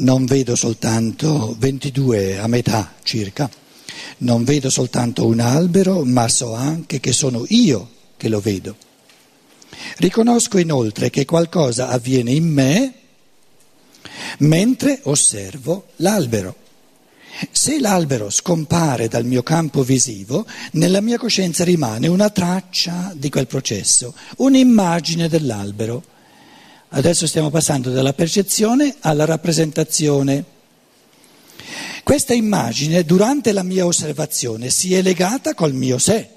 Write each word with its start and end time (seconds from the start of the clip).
non 0.00 0.24
vedo 0.24 0.54
soltanto 0.54 1.54
22 1.58 2.38
a 2.38 2.46
metà 2.46 2.94
circa, 3.02 3.50
non 4.18 4.44
vedo 4.44 4.70
soltanto 4.70 5.26
un 5.26 5.40
albero, 5.40 6.04
ma 6.04 6.28
so 6.28 6.54
anche 6.54 7.00
che 7.00 7.12
sono 7.12 7.44
io 7.48 7.88
che 8.16 8.28
lo 8.28 8.40
vedo. 8.40 8.76
Riconosco 9.96 10.58
inoltre 10.58 11.10
che 11.10 11.24
qualcosa 11.24 11.88
avviene 11.88 12.32
in 12.32 12.46
me 12.46 12.94
mentre 14.38 15.00
osservo 15.04 15.86
l'albero. 15.96 16.56
Se 17.50 17.78
l'albero 17.78 18.28
scompare 18.28 19.08
dal 19.08 19.24
mio 19.24 19.42
campo 19.42 19.82
visivo, 19.82 20.46
nella 20.72 21.00
mia 21.00 21.16
coscienza 21.16 21.64
rimane 21.64 22.06
una 22.06 22.28
traccia 22.28 23.12
di 23.14 23.30
quel 23.30 23.46
processo, 23.46 24.14
un'immagine 24.38 25.28
dell'albero. 25.28 26.02
Adesso 26.92 27.28
stiamo 27.28 27.50
passando 27.50 27.92
dalla 27.92 28.12
percezione 28.12 28.96
alla 29.00 29.24
rappresentazione. 29.24 30.44
Questa 32.02 32.34
immagine 32.34 33.04
durante 33.04 33.52
la 33.52 33.62
mia 33.62 33.86
osservazione 33.86 34.70
si 34.70 34.92
è 34.94 35.00
legata 35.00 35.54
col 35.54 35.72
mio 35.72 35.98
sé. 35.98 36.28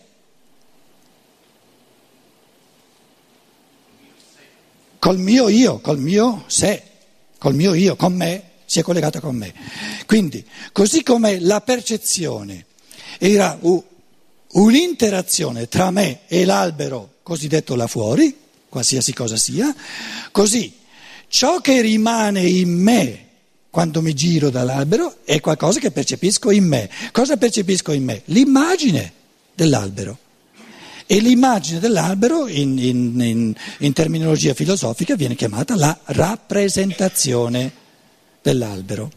Col 5.00 5.18
mio 5.18 5.50
io, 5.50 5.80
col 5.80 5.98
mio 5.98 6.44
sé, 6.46 6.84
col 7.40 7.56
mio 7.56 7.74
io, 7.74 7.96
con 7.96 8.14
me, 8.14 8.52
si 8.66 8.80
è 8.80 8.84
collegata 8.84 9.20
con 9.20 9.36
me. 9.36 9.52
Quindi, 10.06 10.46
così 10.72 11.02
come 11.02 11.40
la 11.40 11.62
percezione 11.62 12.68
era 13.18 13.60
un'interazione 14.52 15.68
tra 15.68 15.90
me 15.90 16.22
e 16.28 16.46
l'albero 16.46 17.16
cosiddetto 17.24 17.74
là 17.74 17.88
fuori, 17.88 18.43
qualsiasi 18.74 19.14
cosa 19.14 19.38
sia, 19.38 19.72
così 20.32 20.74
ciò 21.28 21.62
che 21.62 21.80
rimane 21.80 22.42
in 22.42 22.72
me 22.72 23.28
quando 23.70 24.02
mi 24.02 24.16
giro 24.16 24.50
dall'albero 24.50 25.18
è 25.26 25.40
qualcosa 25.40 25.80
che 25.80 25.92
percepisco 25.92 26.50
in 26.50 26.66
me. 26.66 26.90
Cosa 27.12 27.38
percepisco 27.38 27.92
in 27.92 28.04
me? 28.04 28.24
L'immagine 28.26 29.14
dell'albero. 29.54 30.18
E 31.06 31.20
l'immagine 31.20 31.80
dell'albero 31.80 32.48
in, 32.48 32.80
in, 32.80 33.22
in, 33.22 33.54
in 33.80 33.94
terminologia 33.94 34.56
filosofica 34.56 35.16
viene 35.16 35.36
chiamata 35.36 35.76
la 35.76 35.96
rappresentazione 36.06 37.72
dell'albero. 38.42 39.12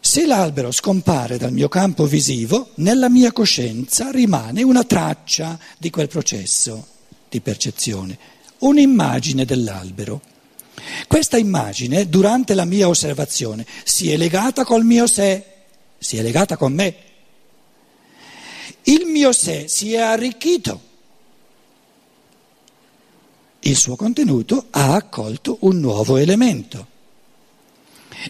Se 0.00 0.24
l'albero 0.24 0.70
scompare 0.70 1.36
dal 1.36 1.52
mio 1.52 1.68
campo 1.68 2.06
visivo, 2.06 2.70
nella 2.76 3.10
mia 3.10 3.32
coscienza 3.32 4.10
rimane 4.10 4.62
una 4.62 4.84
traccia 4.84 5.58
di 5.78 5.90
quel 5.90 6.08
processo 6.08 6.86
di 7.32 7.40
percezione, 7.40 8.18
un'immagine 8.58 9.46
dell'albero. 9.46 10.20
Questa 11.08 11.38
immagine, 11.38 12.06
durante 12.10 12.52
la 12.52 12.66
mia 12.66 12.88
osservazione, 12.88 13.64
si 13.84 14.10
è 14.10 14.18
legata 14.18 14.64
col 14.64 14.84
mio 14.84 15.06
sé, 15.06 15.44
si 15.96 16.18
è 16.18 16.22
legata 16.22 16.58
con 16.58 16.74
me. 16.74 16.94
Il 18.82 19.06
mio 19.06 19.32
sé 19.32 19.66
si 19.66 19.94
è 19.94 20.00
arricchito. 20.00 20.90
Il 23.60 23.76
suo 23.76 23.96
contenuto 23.96 24.66
ha 24.70 24.94
accolto 24.94 25.56
un 25.60 25.78
nuovo 25.78 26.18
elemento. 26.18 26.88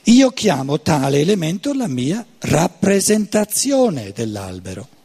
Io 0.04 0.30
chiamo 0.30 0.80
tale 0.80 1.18
elemento 1.18 1.72
la 1.72 1.88
mia 1.88 2.24
rappresentazione 2.38 4.12
dell'albero. 4.12 5.00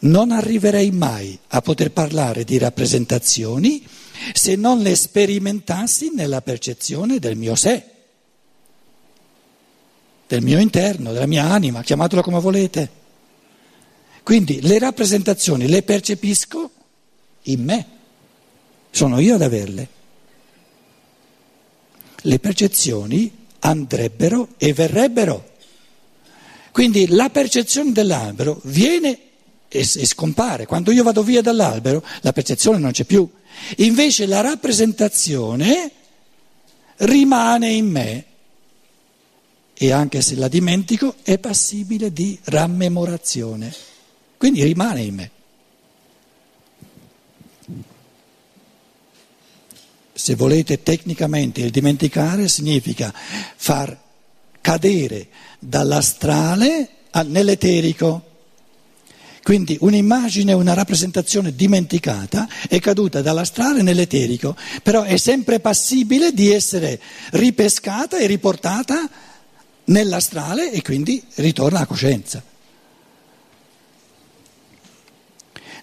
Non 0.00 0.30
arriverei 0.30 0.90
mai 0.90 1.38
a 1.48 1.60
poter 1.60 1.90
parlare 1.90 2.44
di 2.44 2.58
rappresentazioni 2.58 3.86
se 4.32 4.56
non 4.56 4.80
le 4.80 4.94
sperimentassi 4.94 6.10
nella 6.14 6.42
percezione 6.42 7.18
del 7.18 7.36
mio 7.36 7.54
sé, 7.54 7.84
del 10.26 10.42
mio 10.42 10.58
interno, 10.58 11.12
della 11.12 11.26
mia 11.26 11.44
anima, 11.44 11.82
chiamatela 11.82 12.22
come 12.22 12.40
volete. 12.40 13.04
Quindi 14.22 14.60
le 14.62 14.78
rappresentazioni 14.78 15.68
le 15.68 15.82
percepisco 15.82 16.70
in 17.42 17.62
me, 17.62 17.86
sono 18.90 19.20
io 19.20 19.36
ad 19.36 19.42
averle. 19.42 19.88
Le 22.22 22.38
percezioni 22.40 23.44
andrebbero 23.60 24.48
e 24.56 24.72
verrebbero. 24.72 25.54
Quindi 26.72 27.06
la 27.08 27.30
percezione 27.30 27.92
dell'albero 27.92 28.60
viene 28.64 29.25
e, 29.68 29.78
e 29.78 30.06
scompare. 30.06 30.66
Quando 30.66 30.90
io 30.90 31.02
vado 31.02 31.22
via 31.22 31.42
dall'albero 31.42 32.04
la 32.22 32.32
percezione 32.32 32.78
non 32.78 32.92
c'è 32.92 33.04
più. 33.04 33.28
Invece 33.76 34.26
la 34.26 34.40
rappresentazione 34.40 35.90
rimane 36.96 37.70
in 37.70 37.86
me 37.86 38.24
e 39.74 39.92
anche 39.92 40.22
se 40.22 40.36
la 40.36 40.48
dimentico 40.48 41.16
è 41.22 41.38
passibile 41.38 42.12
di 42.12 42.38
rammemorazione. 42.44 43.74
Quindi 44.36 44.62
rimane 44.62 45.02
in 45.02 45.14
me. 45.14 45.30
Se 50.12 50.34
volete 50.34 50.82
tecnicamente 50.82 51.60
il 51.60 51.70
dimenticare 51.70 52.48
significa 52.48 53.12
far 53.14 54.04
cadere 54.62 55.28
dall'astrale 55.58 56.88
nell'eterico. 57.26 58.25
Quindi 59.46 59.76
un'immagine, 59.80 60.52
una 60.54 60.74
rappresentazione 60.74 61.54
dimenticata 61.54 62.48
è 62.68 62.80
caduta 62.80 63.22
dall'astrale 63.22 63.80
nell'eterico, 63.80 64.56
però 64.82 65.04
è 65.04 65.16
sempre 65.18 65.60
passibile 65.60 66.32
di 66.32 66.50
essere 66.50 67.00
ripescata 67.30 68.18
e 68.18 68.26
riportata 68.26 69.08
nell'astrale 69.84 70.72
e 70.72 70.82
quindi 70.82 71.22
ritorna 71.36 71.78
a 71.78 71.86
coscienza. 71.86 72.42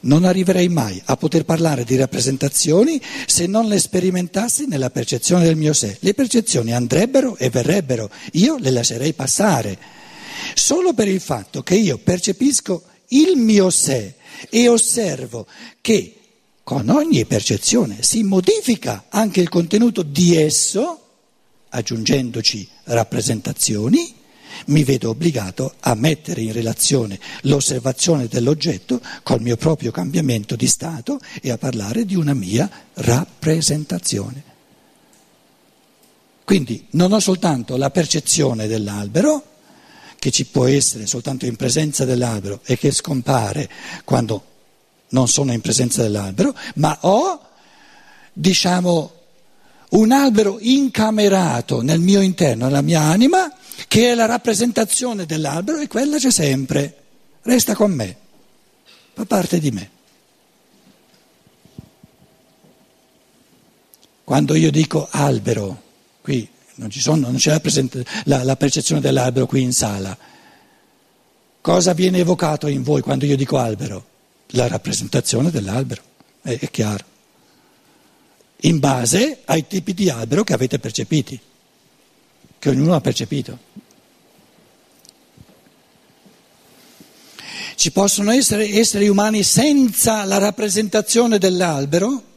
Non 0.02 0.26
arriverei 0.26 0.68
mai 0.68 1.02
a 1.06 1.16
poter 1.16 1.46
parlare 1.46 1.86
di 1.86 1.96
rappresentazioni 1.96 3.02
se 3.26 3.48
non 3.48 3.68
le 3.68 3.80
sperimentassi 3.80 4.66
nella 4.68 4.90
percezione 4.90 5.46
del 5.46 5.56
mio 5.56 5.72
sé. 5.72 5.96
Le 6.02 6.14
percezioni 6.14 6.74
andrebbero 6.74 7.38
e 7.38 7.50
verrebbero, 7.50 8.10
io 8.34 8.58
le 8.58 8.72
lascerei 8.72 9.14
passare, 9.14 9.78
solo 10.54 10.94
per 10.94 11.08
il 11.08 11.22
fatto 11.22 11.64
che 11.64 11.76
io 11.76 11.98
percepisco 11.98 12.88
il 13.14 13.38
mio 13.38 13.70
sé 13.70 14.16
e 14.50 14.68
osservo 14.68 15.48
che 15.82 16.16
con 16.64 16.90
ogni 16.90 17.26
percezione 17.26 17.98
si 18.02 18.24
modifica 18.24 19.06
anche 19.10 19.42
il 19.42 19.50
contenuto 19.50 20.02
di 20.02 20.36
esso, 20.36 21.00
aggiungendoci 21.70 22.68
rappresentazioni, 22.86 24.22
mi 24.68 24.84
vedo 24.84 25.10
obbligato 25.10 25.74
a 25.82 25.96
mettere 25.96 26.42
in 26.42 26.54
relazione 26.54 27.20
l'osservazione 27.42 28.28
dell'oggetto 28.28 29.02
col 29.24 29.42
mio 29.42 29.58
proprio 29.58 29.92
cambiamento 29.92 30.56
di 30.56 30.68
stato 30.68 31.20
e 31.42 31.52
a 31.52 31.58
parlare 31.58 32.06
di 32.06 32.16
una 32.16 32.34
mia 32.34 32.70
rappresentazione. 32.94 34.52
Quindi 36.44 36.88
non 36.92 37.14
ho 37.14 37.20
soltanto 37.20 37.78
la 37.78 37.90
percezione 37.90 38.68
dell'albero, 38.68 39.53
che 40.24 40.32
ci 40.32 40.46
può 40.46 40.68
essere 40.68 41.06
soltanto 41.06 41.46
in 41.46 41.58
presenza 41.58 42.06
dell'albero 42.06 42.62
e 42.64 42.78
che 42.78 42.92
scompare 42.92 43.70
quando 44.06 44.46
non 45.10 45.28
sono 45.28 45.52
in 45.52 45.60
presenza 45.60 46.02
dell'albero, 46.02 46.56
ma 46.76 46.98
ho, 47.02 47.42
diciamo, 48.32 49.14
un 49.90 50.12
albero 50.14 50.60
incamerato 50.62 51.82
nel 51.82 52.00
mio 52.00 52.22
interno, 52.22 52.68
nella 52.68 52.80
mia 52.80 53.02
anima, 53.02 53.54
che 53.90 54.12
è 54.12 54.16
la 54.16 54.26
rappresentazione 54.26 55.26
dell'albero 55.26 55.80
e 55.80 55.90
quella 55.90 56.18
c'è 56.18 56.32
sempre, 56.32 57.04
resta 57.42 57.76
con 57.76 57.92
me, 57.92 58.16
fa 59.16 59.26
parte 59.26 59.60
di 59.60 59.72
me. 59.72 59.90
Quando 64.24 64.56
io 64.56 64.72
dico 64.72 65.06
albero, 65.12 65.82
qui 66.22 66.50
non, 66.76 66.92
sono, 66.92 67.28
non 67.28 67.36
c'è 67.36 67.52
la, 67.52 67.60
presente, 67.60 68.06
la, 68.26 68.44
la 68.44 68.56
percezione 68.56 69.02
dell'albero 69.02 69.46
qui 69.46 69.62
in 69.62 69.74
sala. 69.74 70.18
Cosa 71.62 71.94
viene 71.94 72.18
evocato 72.18 72.68
in 72.68 72.84
voi 72.84 73.02
quando 73.02 73.26
io 73.26 73.36
dico 73.36 73.58
albero? 73.58 74.06
La 74.48 74.68
rappresentazione 74.68 75.50
dell'albero, 75.50 76.02
è, 76.42 76.58
è 76.60 76.70
chiaro. 76.70 77.06
In 78.62 78.80
base 78.80 79.42
ai 79.46 79.68
tipi 79.68 79.94
di 79.94 80.10
albero 80.10 80.44
che 80.44 80.54
avete 80.54 80.80
percepiti, 80.80 81.40
che 82.60 82.70
ognuno 82.70 82.96
ha 82.96 83.02
percepito. 83.02 83.72
Ci 87.76 87.92
possono 87.92 88.32
essere 88.32 88.68
esseri 88.70 89.08
umani 89.08 89.44
senza 89.44 90.24
la 90.24 90.38
rappresentazione 90.38 91.38
dell'albero? 91.38 92.32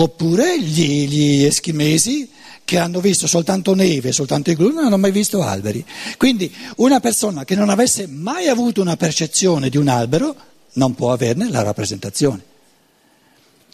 Oppure 0.00 0.58
gli, 0.58 1.06
gli 1.06 1.44
eschimesi 1.44 2.30
che 2.64 2.78
hanno 2.78 3.00
visto 3.00 3.26
soltanto 3.26 3.74
neve, 3.74 4.12
soltanto 4.12 4.50
igloo, 4.50 4.70
non 4.70 4.86
hanno 4.86 4.96
mai 4.96 5.10
visto 5.10 5.42
alberi. 5.42 5.84
Quindi 6.16 6.50
una 6.76 7.00
persona 7.00 7.44
che 7.44 7.54
non 7.54 7.68
avesse 7.68 8.06
mai 8.06 8.48
avuto 8.48 8.80
una 8.80 8.96
percezione 8.96 9.68
di 9.68 9.76
un 9.76 9.88
albero 9.88 10.34
non 10.74 10.94
può 10.94 11.12
averne 11.12 11.50
la 11.50 11.62
rappresentazione. 11.62 12.42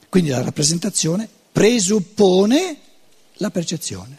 Quindi 0.09 0.31
la 0.31 0.43
rappresentazione 0.43 1.29
presuppone 1.53 2.77
la 3.35 3.51
percezione. 3.51 4.19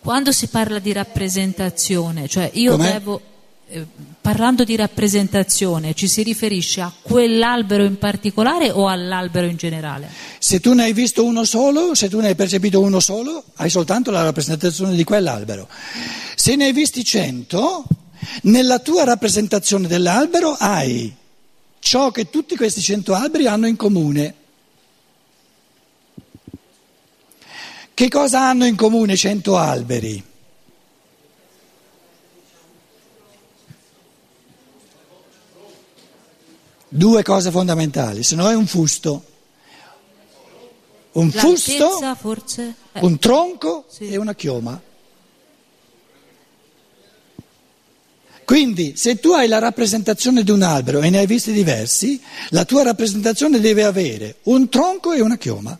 Quando 0.00 0.32
si 0.32 0.48
parla 0.48 0.80
di 0.80 0.92
rappresentazione, 0.92 2.28
cioè 2.28 2.50
io 2.54 2.72
Com'è? 2.72 2.92
devo, 2.92 3.20
eh, 3.72 3.86
parlando 4.20 4.64
di 4.64 4.76
rappresentazione, 4.76 5.94
ci 5.94 6.06
si 6.06 6.22
riferisce 6.22 6.80
a 6.80 6.92
quell'albero 7.00 7.84
in 7.84 7.98
particolare 7.98 8.70
o 8.70 8.86
all'albero 8.88 9.46
in 9.46 9.56
generale? 9.56 10.08
Se 10.38 10.60
tu 10.60 10.74
ne 10.74 10.84
hai 10.84 10.92
visto 10.92 11.24
uno 11.24 11.44
solo, 11.44 11.94
se 11.94 12.08
tu 12.08 12.20
ne 12.20 12.28
hai 12.28 12.34
percepito 12.34 12.80
uno 12.80 13.00
solo, 13.00 13.42
hai 13.56 13.70
soltanto 13.70 14.10
la 14.10 14.22
rappresentazione 14.22 14.94
di 14.94 15.04
quell'albero. 15.04 15.68
Se 16.36 16.54
ne 16.54 16.66
hai 16.66 16.72
visti 16.72 17.02
cento, 17.04 17.84
nella 18.42 18.78
tua 18.78 19.04
rappresentazione 19.04 19.88
dell'albero 19.88 20.54
hai 20.58 21.12
ciò 21.78 22.10
che 22.10 22.30
tutti 22.30 22.56
questi 22.56 22.80
cento 22.80 23.14
alberi 23.14 23.46
hanno 23.46 23.66
in 23.66 23.76
comune. 23.76 24.34
Che 27.94 28.08
cosa 28.08 28.48
hanno 28.48 28.66
in 28.66 28.76
comune 28.76 29.16
cento 29.16 29.56
alberi? 29.56 30.30
Due 36.94 37.22
cose 37.22 37.50
fondamentali, 37.50 38.22
se 38.22 38.34
no 38.34 38.50
è 38.50 38.54
un 38.54 38.66
fusto. 38.66 39.24
Un 41.12 41.30
fusto, 41.30 42.14
forse? 42.20 42.74
Eh. 42.92 43.00
un 43.00 43.18
tronco 43.18 43.86
sì. 43.88 44.08
e 44.08 44.18
una 44.18 44.34
chioma. 44.34 44.78
Quindi 48.44 48.92
se 48.94 49.18
tu 49.20 49.30
hai 49.30 49.48
la 49.48 49.58
rappresentazione 49.58 50.42
di 50.42 50.50
un 50.50 50.60
albero 50.60 51.00
e 51.00 51.08
ne 51.08 51.20
hai 51.20 51.26
visti 51.26 51.52
diversi, 51.52 52.20
la 52.50 52.66
tua 52.66 52.82
rappresentazione 52.82 53.58
deve 53.58 53.84
avere 53.84 54.36
un 54.42 54.68
tronco 54.68 55.14
e 55.14 55.22
una 55.22 55.38
chioma. 55.38 55.78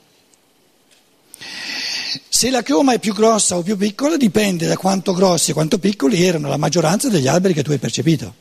Se 2.27 2.49
la 2.49 2.63
chioma 2.63 2.95
è 2.95 2.99
più 2.99 3.13
grossa 3.13 3.59
o 3.59 3.63
più 3.63 3.77
piccola 3.77 4.17
dipende 4.17 4.67
da 4.67 4.79
quanto 4.79 5.13
grossi 5.13 5.51
e 5.51 5.55
quanto 5.55 5.79
piccoli 5.79 6.25
erano 6.25 6.49
la 6.49 6.57
maggioranza 6.57 7.11
degli 7.11 7.29
alberi 7.29 7.53
che 7.53 7.63
tu 7.63 7.73
hai 7.73 7.79
percepito. 7.79 8.35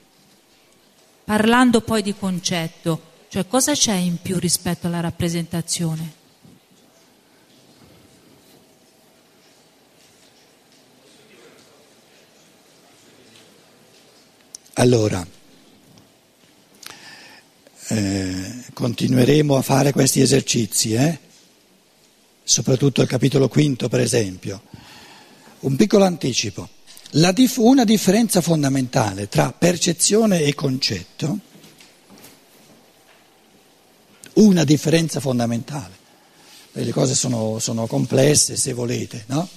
Parlando 1.24 1.82
poi 1.82 2.02
di 2.02 2.16
concetto, 2.16 3.02
cioè 3.30 3.48
cosa 3.48 3.74
c'è 3.74 3.96
in 3.96 4.18
più 4.22 4.38
rispetto 4.40 4.88
alla 4.88 5.00
rappresentazione? 5.00 6.20
Allora, 14.74 15.26
eh, 17.90 18.64
continueremo 18.74 19.56
a 19.56 19.62
fare 19.62 19.92
questi 19.92 20.22
esercizi, 20.22 20.94
eh? 20.94 21.20
soprattutto 22.44 23.02
il 23.02 23.08
capitolo 23.08 23.48
quinto 23.48 23.88
per 23.88 24.00
esempio. 24.00 24.64
Un 25.62 25.76
piccolo 25.76 26.04
anticipo. 26.04 26.68
Dif- 27.14 27.58
una 27.58 27.84
differenza 27.84 28.40
fondamentale 28.40 29.28
tra 29.28 29.52
percezione 29.52 30.44
e 30.44 30.56
concetto, 30.56 31.40
una 34.36 34.64
differenza 34.64 35.20
fondamentale, 35.20 35.94
le 36.72 36.92
cose 36.92 37.14
sono, 37.14 37.60
sono 37.60 37.86
complesse 37.86 38.56
se 38.56 38.72
volete, 38.72 39.26
no? 39.28 39.50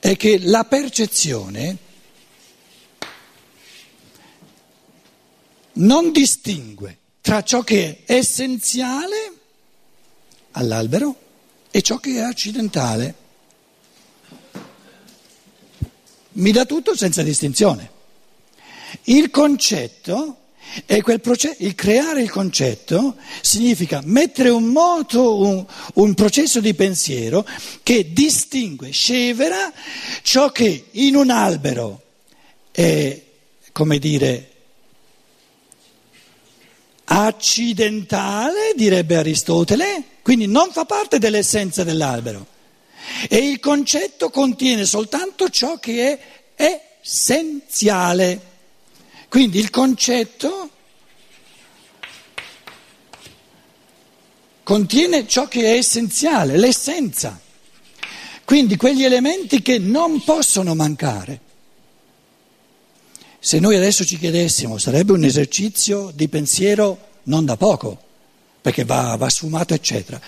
È 0.00 0.16
che 0.16 0.40
la 0.40 0.64
percezione 0.64 1.76
non 5.74 6.10
distingue 6.10 6.98
tra 7.20 7.42
ciò 7.42 7.62
che 7.62 8.02
è 8.04 8.14
essenziale 8.14 9.32
all'albero 10.52 11.16
e 11.70 11.82
ciò 11.82 11.98
che 11.98 12.14
è 12.14 12.20
accidentale. 12.20 13.14
Mi 16.32 16.52
dà 16.52 16.64
tutto 16.64 16.96
senza 16.96 17.22
distinzione. 17.22 17.96
Il 19.04 19.30
concetto 19.30 20.38
è 20.84 21.00
quel 21.00 21.20
processo, 21.20 21.56
il 21.58 21.74
creare 21.74 22.22
il 22.22 22.30
concetto 22.30 23.16
significa 23.40 24.00
mettere 24.04 24.50
un 24.50 24.64
moto, 24.64 25.38
un, 25.38 25.66
un 25.94 26.14
processo 26.14 26.60
di 26.60 26.74
pensiero 26.74 27.46
che 27.82 28.12
distingue, 28.12 28.90
scevera 28.90 29.72
ciò 30.22 30.50
che 30.50 30.86
in 30.92 31.16
un 31.16 31.30
albero 31.30 32.02
è, 32.70 33.22
come 33.72 33.98
dire, 33.98 34.50
accidentale, 37.10 38.72
direbbe 38.76 39.16
Aristotele, 39.16 40.02
quindi 40.22 40.46
non 40.46 40.70
fa 40.72 40.84
parte 40.84 41.18
dell'essenza 41.18 41.84
dell'albero. 41.84 42.46
E 43.28 43.36
il 43.36 43.60
concetto 43.60 44.30
contiene 44.30 44.84
soltanto 44.84 45.48
ciò 45.48 45.78
che 45.78 46.18
è 46.54 46.80
essenziale. 47.00 48.40
Quindi 49.28 49.58
il 49.58 49.70
concetto 49.70 50.70
contiene 54.62 55.26
ciò 55.26 55.48
che 55.48 55.62
è 55.62 55.76
essenziale, 55.78 56.58
l'essenza. 56.58 57.40
Quindi 58.44 58.76
quegli 58.76 59.04
elementi 59.04 59.62
che 59.62 59.78
non 59.78 60.22
possono 60.22 60.74
mancare. 60.74 61.40
Se 63.40 63.60
noi 63.60 63.76
adesso 63.76 64.04
ci 64.04 64.18
chiedessimo, 64.18 64.78
sarebbe 64.78 65.12
un 65.12 65.22
esercizio 65.22 66.10
di 66.12 66.28
pensiero 66.28 67.06
non 67.24 67.44
da 67.44 67.56
poco, 67.56 68.00
perché 68.60 68.84
va, 68.84 69.14
va 69.16 69.28
sfumato, 69.28 69.74
eccetera. 69.74 70.20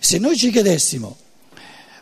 Se 0.00 0.18
noi 0.18 0.36
ci 0.36 0.50
chiedessimo 0.50 1.16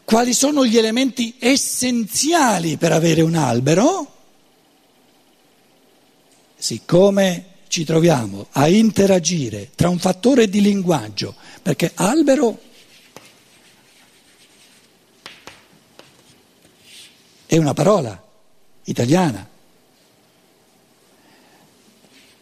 quali 0.05 0.33
sono 0.33 0.65
gli 0.65 0.79
elementi 0.79 1.35
essenziali 1.39 2.77
per 2.77 2.93
avere 2.93 3.21
un 3.21 3.35
albero, 3.35 4.15
siccome 6.57 7.45
ci 7.69 7.85
troviamo 7.85 8.47
a 8.53 8.69
interagire 8.69 9.71
tra 9.75 9.89
un 9.89 9.99
fattore 9.99 10.49
di 10.49 10.61
linguaggio, 10.63 11.35
perché 11.61 11.91
albero 11.95 12.59
è 17.45 17.57
una 17.59 17.75
parola 17.75 18.25
italiana, 18.85 19.47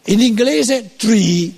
in 0.07 0.21
inglese 0.21 0.97
tree. 0.97 1.53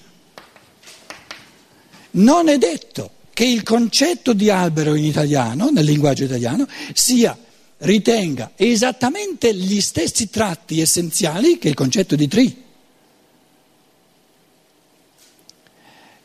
Non 2.12 2.48
è 2.48 2.58
detto 2.58 3.10
che 3.32 3.44
il 3.44 3.62
concetto 3.62 4.32
di 4.32 4.48
albero 4.48 4.94
in 4.94 5.04
italiano, 5.04 5.68
nel 5.70 5.84
linguaggio 5.84 6.24
italiano, 6.24 6.66
sia, 6.94 7.36
ritenga 7.78 8.52
esattamente 8.56 9.54
gli 9.54 9.80
stessi 9.80 10.30
tratti 10.30 10.80
essenziali 10.80 11.58
che 11.58 11.68
il 11.68 11.74
concetto 11.74 12.16
di 12.16 12.28
tree. 12.28 12.56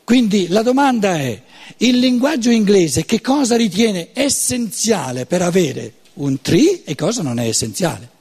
Quindi 0.04 0.48
la 0.48 0.62
domanda 0.62 1.16
è, 1.16 1.42
il 1.78 1.98
linguaggio 1.98 2.50
inglese 2.50 3.04
che 3.04 3.20
cosa 3.20 3.56
ritiene 3.56 4.08
essenziale 4.12 5.26
per 5.26 5.42
avere 5.42 5.94
un 6.14 6.40
tree 6.40 6.82
e 6.84 6.94
cosa 6.94 7.22
non 7.22 7.38
è 7.38 7.46
essenziale? 7.46 8.11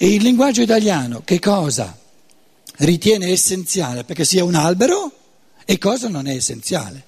E 0.00 0.14
il 0.14 0.22
linguaggio 0.22 0.62
italiano 0.62 1.22
che 1.24 1.40
cosa 1.40 1.98
ritiene 2.76 3.30
essenziale 3.30 4.04
perché 4.04 4.24
sia 4.24 4.44
un 4.44 4.54
albero 4.54 5.10
e 5.64 5.76
cosa 5.76 6.08
non 6.08 6.28
è 6.28 6.36
essenziale? 6.36 7.04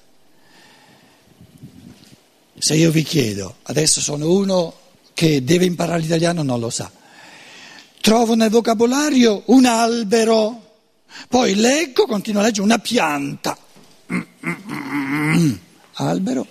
Se 2.57 2.75
io 2.75 2.91
vi 2.91 3.03
chiedo, 3.03 3.59
adesso 3.63 4.01
sono 4.01 4.29
uno 4.29 4.75
che 5.13 5.41
deve 5.41 5.63
imparare 5.63 6.01
l'italiano, 6.01 6.43
non 6.43 6.59
lo 6.59 6.69
sa, 6.69 6.91
trovo 8.01 8.35
nel 8.35 8.49
vocabolario 8.49 9.43
un 9.45 9.63
albero, 9.63 10.79
poi 11.29 11.55
leggo, 11.55 12.05
continuo 12.05 12.41
a 12.41 12.43
leggere 12.43 12.65
una 12.65 12.79
pianta, 12.79 13.57
albero, 15.93 16.45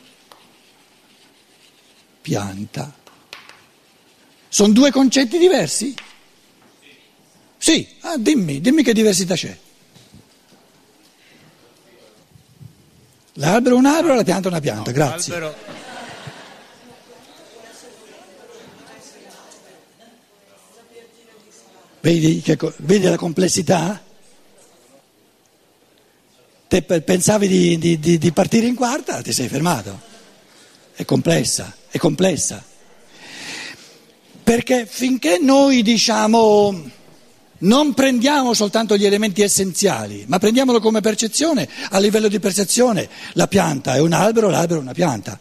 pianta. 2.22 2.94
Sono 4.48 4.72
due 4.72 4.90
concetti 4.90 5.36
diversi? 5.36 5.94
Sì, 7.62 7.86
ah, 8.00 8.16
dimmi, 8.16 8.62
dimmi 8.62 8.82
che 8.82 8.94
diversità 8.94 9.34
c'è. 9.34 9.54
L'albero 13.34 13.74
è 13.74 13.78
un 13.78 13.84
albero, 13.84 14.14
la 14.14 14.24
pianta 14.24 14.48
è 14.48 14.50
una 14.50 14.60
pianta, 14.60 14.90
no, 14.90 14.96
grazie. 14.96 15.32
L'albero... 15.32 15.54
Vedi, 22.00 22.40
che, 22.40 22.56
vedi 22.78 23.04
la 23.04 23.18
complessità? 23.18 24.02
Te 26.66 26.82
pensavi 26.82 27.46
di, 27.46 27.78
di, 27.78 27.98
di, 27.98 28.16
di 28.16 28.32
partire 28.32 28.68
in 28.68 28.74
quarta, 28.74 29.20
ti 29.20 29.34
sei 29.34 29.48
fermato. 29.48 30.00
È 30.94 31.04
complessa, 31.04 31.76
è 31.90 31.98
complessa. 31.98 32.64
Perché 34.42 34.86
finché 34.86 35.36
noi 35.38 35.82
diciamo 35.82 36.98
non 37.60 37.94
prendiamo 37.94 38.54
soltanto 38.54 38.96
gli 38.96 39.04
elementi 39.04 39.42
essenziali, 39.42 40.24
ma 40.28 40.38
prendiamolo 40.38 40.80
come 40.80 41.00
percezione, 41.00 41.68
a 41.90 41.98
livello 41.98 42.28
di 42.28 42.38
percezione 42.38 43.08
la 43.32 43.48
pianta 43.48 43.94
è 43.94 44.00
un 44.00 44.12
albero, 44.12 44.48
l'albero 44.48 44.80
è 44.80 44.82
una 44.82 44.92
pianta. 44.92 45.38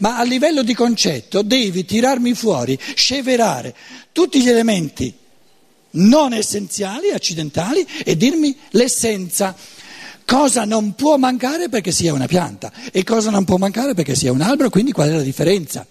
Ma 0.00 0.18
a 0.18 0.22
livello 0.22 0.62
di 0.62 0.74
concetto 0.74 1.42
devi 1.42 1.84
tirarmi 1.84 2.34
fuori, 2.34 2.78
sceverare 2.94 3.74
tutti 4.12 4.40
gli 4.40 4.48
elementi 4.48 5.12
non 5.96 6.32
essenziali, 6.32 7.10
accidentali 7.10 7.86
e 8.04 8.16
dirmi 8.16 8.56
l'essenza. 8.70 9.54
Cosa 10.26 10.64
non 10.64 10.94
può 10.94 11.18
mancare 11.18 11.68
perché 11.68 11.92
sia 11.92 12.14
una 12.14 12.26
pianta 12.26 12.72
e 12.90 13.04
cosa 13.04 13.30
non 13.30 13.44
può 13.44 13.58
mancare 13.58 13.92
perché 13.92 14.14
sia 14.14 14.32
un 14.32 14.40
albero, 14.40 14.70
quindi 14.70 14.90
qual 14.90 15.10
è 15.10 15.12
la 15.12 15.22
differenza? 15.22 15.86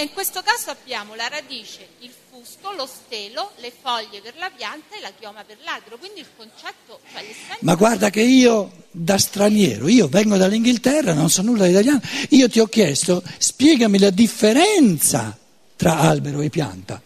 E 0.00 0.04
in 0.04 0.12
questo 0.14 0.40
caso 0.42 0.70
abbiamo 0.70 1.14
la 1.14 1.28
radice, 1.28 1.86
il 1.98 2.10
fusto, 2.30 2.72
lo 2.72 2.86
stelo, 2.86 3.52
le 3.56 3.70
foglie 3.70 4.22
per 4.22 4.34
la 4.38 4.48
pianta 4.48 4.96
e 4.96 5.00
la 5.02 5.12
chioma 5.12 5.44
per 5.44 5.58
l'albero. 5.62 5.98
Quindi 5.98 6.20
il 6.20 6.26
concetto, 6.34 7.00
cioè 7.12 7.22
Ma 7.60 7.74
guarda 7.74 8.08
che 8.08 8.22
io 8.22 8.86
da 8.90 9.18
straniero, 9.18 9.88
io 9.88 10.08
vengo 10.08 10.38
dall'Inghilterra, 10.38 11.12
non 11.12 11.28
so 11.28 11.42
nulla 11.42 11.64
di 11.64 11.72
italiano, 11.72 12.00
io 12.30 12.48
ti 12.48 12.60
ho 12.60 12.66
chiesto 12.66 13.22
spiegami 13.36 13.98
la 13.98 14.08
differenza 14.08 15.36
tra 15.76 15.98
albero 15.98 16.40
e 16.40 16.48
pianta. 16.48 17.02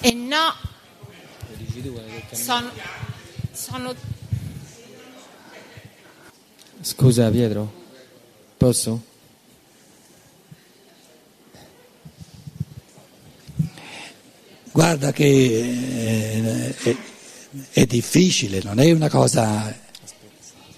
E 0.00 0.12
no, 0.12 0.54
sono, 2.32 2.70
sono 3.52 3.94
Scusa 6.86 7.28
Pietro, 7.30 7.68
posso? 8.56 9.02
Guarda 14.70 15.10
che 15.10 15.24
eh, 15.24 16.76
è, 16.76 16.96
è 17.72 17.86
difficile, 17.86 18.60
non 18.62 18.78
è 18.78 18.92
una 18.92 19.08
cosa... 19.08 19.76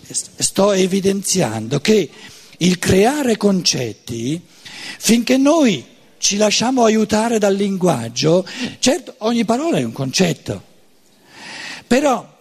Sto 0.08 0.72
evidenziando 0.72 1.78
che 1.78 2.08
il 2.56 2.78
creare 2.78 3.36
concetti, 3.36 4.40
finché 4.96 5.36
noi 5.36 5.84
ci 6.16 6.38
lasciamo 6.38 6.84
aiutare 6.84 7.38
dal 7.38 7.54
linguaggio, 7.54 8.46
certo 8.78 9.14
ogni 9.18 9.44
parola 9.44 9.76
è 9.76 9.82
un 9.82 9.92
concetto, 9.92 10.62
però 11.86 12.37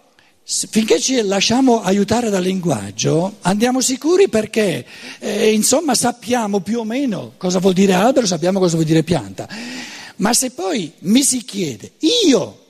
Finché 0.50 0.98
ci 0.98 1.20
lasciamo 1.20 1.82
aiutare 1.82 2.30
dal 2.30 2.42
linguaggio, 2.42 3.36
andiamo 3.42 3.82
sicuri 3.82 4.30
perché, 4.30 4.82
eh, 5.18 5.52
insomma, 5.52 5.94
sappiamo 5.94 6.60
più 6.60 6.78
o 6.78 6.84
meno 6.84 7.34
cosa 7.36 7.58
vuol 7.58 7.74
dire 7.74 7.92
albero, 7.92 8.24
sappiamo 8.24 8.58
cosa 8.58 8.76
vuol 8.76 8.86
dire 8.86 9.02
pianta. 9.02 9.46
Ma 10.16 10.32
se 10.32 10.52
poi 10.52 10.90
mi 11.00 11.22
si 11.22 11.44
chiede, 11.44 11.92
io, 12.26 12.64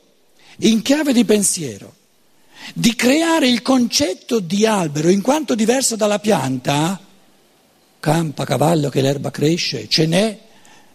in 0.63 0.83
chiave 0.83 1.13
di 1.13 1.25
pensiero, 1.25 1.95
di 2.75 2.97
creare 2.97 3.49
il 3.49 3.63
concetto 3.63 4.41
di 4.41 4.67
albero 4.67 5.09
in 5.09 5.23
quanto 5.23 5.55
diverso 5.55 5.95
dalla 5.95 6.19
pianta, 6.19 6.99
campa, 8.01 8.45
cavallo 8.45 8.89
che 8.89 9.03
l'erba 9.03 9.31
cresce, 9.31 9.87
ce 9.89 10.05
n'è 10.07 10.37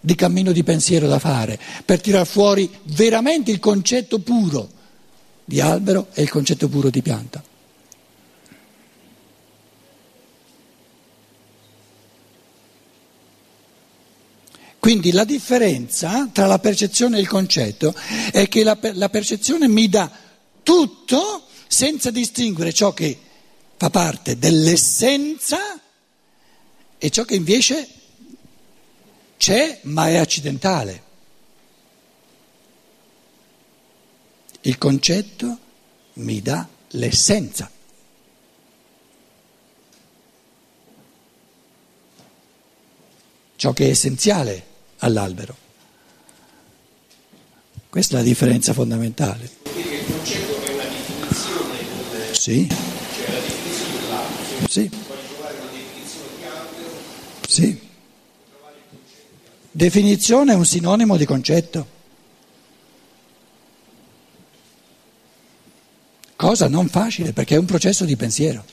di 0.02 0.16
cammino 0.16 0.52
di 0.52 0.64
pensiero 0.64 1.08
da 1.08 1.18
fare 1.18 1.58
per 1.86 2.02
tirar 2.02 2.28
fuori 2.28 2.70
veramente 2.88 3.52
il 3.52 3.60
concetto 3.60 4.20
puro 4.20 4.82
di 5.46 5.60
albero 5.60 6.08
e 6.14 6.22
il 6.22 6.30
concetto 6.30 6.68
puro 6.68 6.90
di 6.90 7.02
pianta. 7.02 7.44
Quindi 14.84 15.14
la 15.14 15.24
differenza 15.24 16.28
tra 16.34 16.46
la 16.46 16.60
percezione 16.60 17.18
e 17.18 17.22
il 17.22 17.28
concetto 17.30 17.96
è 18.34 18.50
che 18.50 18.66
la, 18.66 18.78
la, 18.82 19.08
percezione 19.08 19.70
mi 19.70 19.88
dà 19.88 20.12
tutto 20.62 21.46
senza 21.68 22.12
distinguere 22.12 22.74
ciò 22.74 22.92
che 22.92 23.18
fa 23.78 23.90
parte 23.90 24.38
dell'essenza 24.38 25.80
e 26.98 27.10
ciò 27.12 27.24
che 27.24 27.36
invece 27.36 27.88
c'è 29.38 29.80
ma 29.84 30.10
è 30.10 30.18
accidentale. 30.18 31.02
Il 34.66 34.78
concetto 34.78 35.58
mi 36.14 36.42
dà 36.42 36.66
l'essenza. 36.92 37.70
Ciò 43.56 43.74
che 43.74 43.88
è 43.88 43.90
essenziale 43.90 44.66
all'albero. 45.00 45.58
Questa 47.90 48.16
è 48.16 48.18
la 48.20 48.26
differenza 48.26 48.72
fondamentale. 48.72 49.50
Sì. 52.32 52.68
Cioè 52.68 53.32
la 53.32 53.40
definizione 53.40 53.90
dell'albero. 53.92 54.68
Sì. 54.70 54.90
Sì. 57.48 57.82
Definizione 59.72 60.54
è 60.54 60.56
un 60.56 60.66
sinonimo 60.66 61.18
di 61.18 61.26
concetto. 61.26 61.93
Cosa 66.44 66.68
non 66.68 66.90
facile 66.90 67.32
perché 67.32 67.56
è 67.56 67.58
un 67.58 67.64
processo 67.64 68.04
di 68.04 68.18
pensiero. 68.18 68.66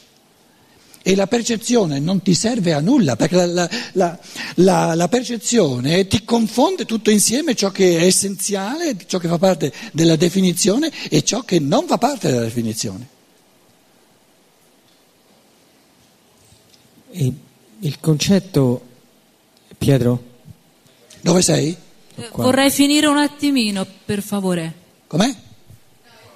E 1.02 1.14
la 1.14 1.28
percezione 1.28 2.00
non 2.00 2.20
ti 2.20 2.34
serve 2.34 2.72
a 2.72 2.80
nulla 2.80 3.14
perché 3.14 3.46
la, 3.46 3.70
la, 3.92 4.18
la, 4.56 4.94
la, 4.94 5.08
percezione 5.08 6.06
ti 6.08 6.24
confonde 6.24 6.84
tutto 6.84 7.10
insieme 7.10 7.54
ciò 7.54 7.70
che 7.70 7.98
è 7.98 8.04
essenziale, 8.04 8.96
ciò 9.06 9.18
che 9.18 9.28
fa 9.28 9.38
parte 9.38 9.72
della 9.92 10.16
definizione 10.16 10.90
e 11.08 11.22
ciò 11.22 11.42
che 11.42 11.60
non 11.60 11.86
fa 11.86 11.96
parte 11.96 12.28
della 12.28 12.42
definizione. 12.42 13.06
E 17.12 17.32
il 17.78 18.00
concetto, 18.00 18.86
Pietro? 19.78 20.24
Dove 21.20 21.40
sei? 21.40 21.74
Eh, 22.16 22.28
vorrei 22.34 22.70
finire 22.70 23.06
un 23.06 23.16
attimino, 23.16 23.86
per 24.04 24.22
favore. 24.22 24.74
Com'è? 25.06 25.34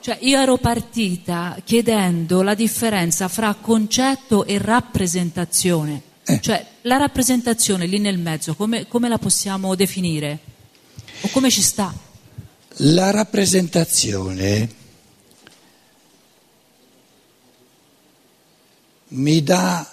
Cioè 0.04 0.18
io 0.20 0.38
ero 0.38 0.58
partita 0.58 1.56
chiedendo 1.64 2.42
la 2.42 2.54
differenza 2.54 3.26
fra 3.28 3.54
concetto 3.54 4.44
e 4.44 4.58
rappresentazione. 4.58 6.02
Eh. 6.24 6.42
Cioè 6.42 6.66
la 6.82 6.98
rappresentazione 6.98 7.86
lì 7.86 7.98
nel 7.98 8.18
mezzo 8.18 8.54
come, 8.54 8.86
come 8.86 9.08
la 9.08 9.16
possiamo 9.16 9.74
definire? 9.74 10.38
O 11.22 11.28
come 11.28 11.50
ci 11.50 11.62
sta? 11.62 11.90
La 12.80 13.12
rappresentazione 13.12 14.68
mi 19.08 19.42
dà 19.42 19.90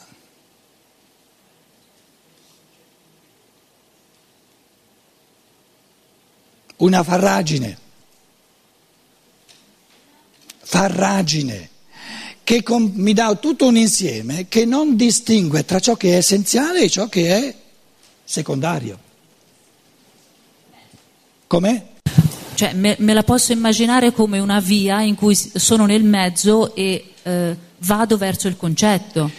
una 6.76 7.02
farragine 7.02 7.81
farragine, 10.72 11.70
che 12.46 12.64
com- 12.64 12.94
mi 12.96 13.12
dà 13.12 13.36
tutto 13.36 13.68
un 13.68 13.76
insieme 13.76 14.48
che 14.48 14.64
non 14.64 14.96
distingue 14.96 15.66
tra 15.66 15.80
ciò 15.80 15.98
che 15.98 16.14
è 16.14 16.16
essenziale 16.16 16.84
e 16.84 16.90
ciò 16.90 17.10
che 17.10 17.36
è 17.36 17.56
secondario. 18.24 18.98
Com'è? 21.46 21.88
Cioè, 22.54 22.74
me, 22.74 22.96
me 23.00 23.14
la 23.14 23.24
posso 23.24 23.52
immaginare 23.52 24.14
come 24.14 24.40
una 24.40 24.62
via 24.62 25.02
in 25.02 25.16
cui 25.16 25.36
sono 25.36 25.86
nel 25.86 26.06
mezzo 26.06 26.74
e 26.74 27.16
eh, 27.22 27.58
vado 27.80 28.16
verso 28.16 28.48
il 28.48 28.56
concetto. 28.56 29.30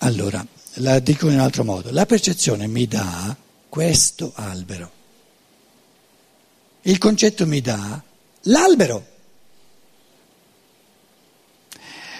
Allora, 0.00 0.46
la 0.74 0.98
dico 0.98 1.28
in 1.28 1.34
un 1.36 1.40
altro 1.40 1.64
modo. 1.64 1.90
La 1.90 2.04
percezione 2.04 2.66
mi 2.66 2.86
dà 2.86 3.34
questo 3.70 4.32
albero. 4.34 4.90
Il 6.82 6.98
concetto 6.98 7.46
mi 7.46 7.62
dà 7.62 8.02
l'albero. 8.42 9.14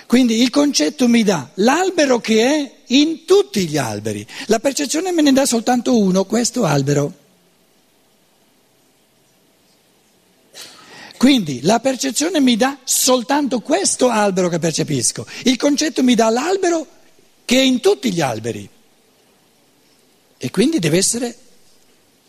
Quindi 0.07 0.41
il 0.41 0.51
concetto 0.51 1.09
mi 1.09 1.23
dà 1.25 1.51
l'albero 1.55 2.21
che 2.21 2.45
è 2.45 2.75
in 2.87 3.25
tutti 3.25 3.67
gli 3.67 3.77
alberi. 3.77 4.27
La 4.47 4.61
percezione 4.61 5.11
me 5.11 5.23
ne 5.23 5.33
dà 5.33 5.45
soltanto 5.45 5.99
uno, 5.99 6.25
questo 6.25 6.65
albero. 6.65 7.25
Quindi 11.17 11.61
la 11.63 11.81
percezione 11.81 12.41
mi 12.41 12.57
dà 12.57 12.79
soltanto 12.85 13.61
questo 13.61 14.09
albero 14.09 14.49
che 14.49 14.59
percepisco. 14.59 15.27
Il 15.45 15.57
concetto 15.57 16.03
mi 16.03 16.15
dà 16.15 16.29
l'albero 16.29 16.87
che 17.45 17.59
è 17.59 17.63
in 17.63 17.81
tutti 17.81 18.13
gli 18.13 18.21
alberi 18.21 18.69
e 20.39 20.51
quindi 20.51 20.79
deve 20.79 20.99
essere 20.99 21.37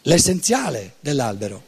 l'essenziale 0.04 0.96
dell'albero. 1.00 1.68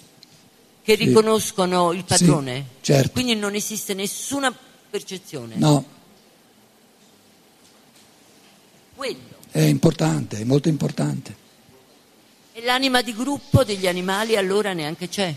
Che 0.83 0.95
riconoscono 0.95 1.91
il 1.91 2.03
padrone? 2.03 2.55
Sì, 2.55 2.85
certo. 2.85 3.11
Quindi 3.11 3.35
non 3.35 3.53
esiste 3.53 3.93
nessuna 3.93 4.53
percezione? 4.89 5.55
No. 5.55 5.85
Quello. 8.95 9.19
È 9.51 9.59
importante, 9.59 10.39
è 10.39 10.43
molto 10.43 10.69
importante. 10.69 11.35
E 12.53 12.63
l'anima 12.63 13.01
di 13.01 13.13
gruppo 13.13 13.63
degli 13.63 13.87
animali 13.87 14.35
allora 14.35 14.73
neanche 14.73 15.07
c'è? 15.07 15.33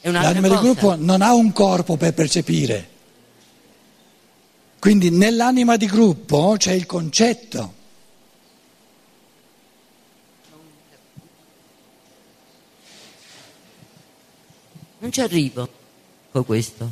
È 0.00 0.08
un'altra 0.08 0.32
L'anima 0.32 0.48
di 0.48 0.54
cosa. 0.54 0.62
gruppo 0.64 0.94
non 0.96 1.22
ha 1.22 1.32
un 1.32 1.52
corpo 1.52 1.96
per 1.96 2.12
percepire. 2.12 2.88
Quindi 4.80 5.10
nell'anima 5.10 5.76
di 5.76 5.86
gruppo 5.86 6.56
c'è 6.58 6.72
il 6.72 6.86
concetto. 6.86 7.74
Non 15.02 15.10
ci 15.10 15.20
arrivo 15.20 15.68
con 16.30 16.44
questo. 16.44 16.88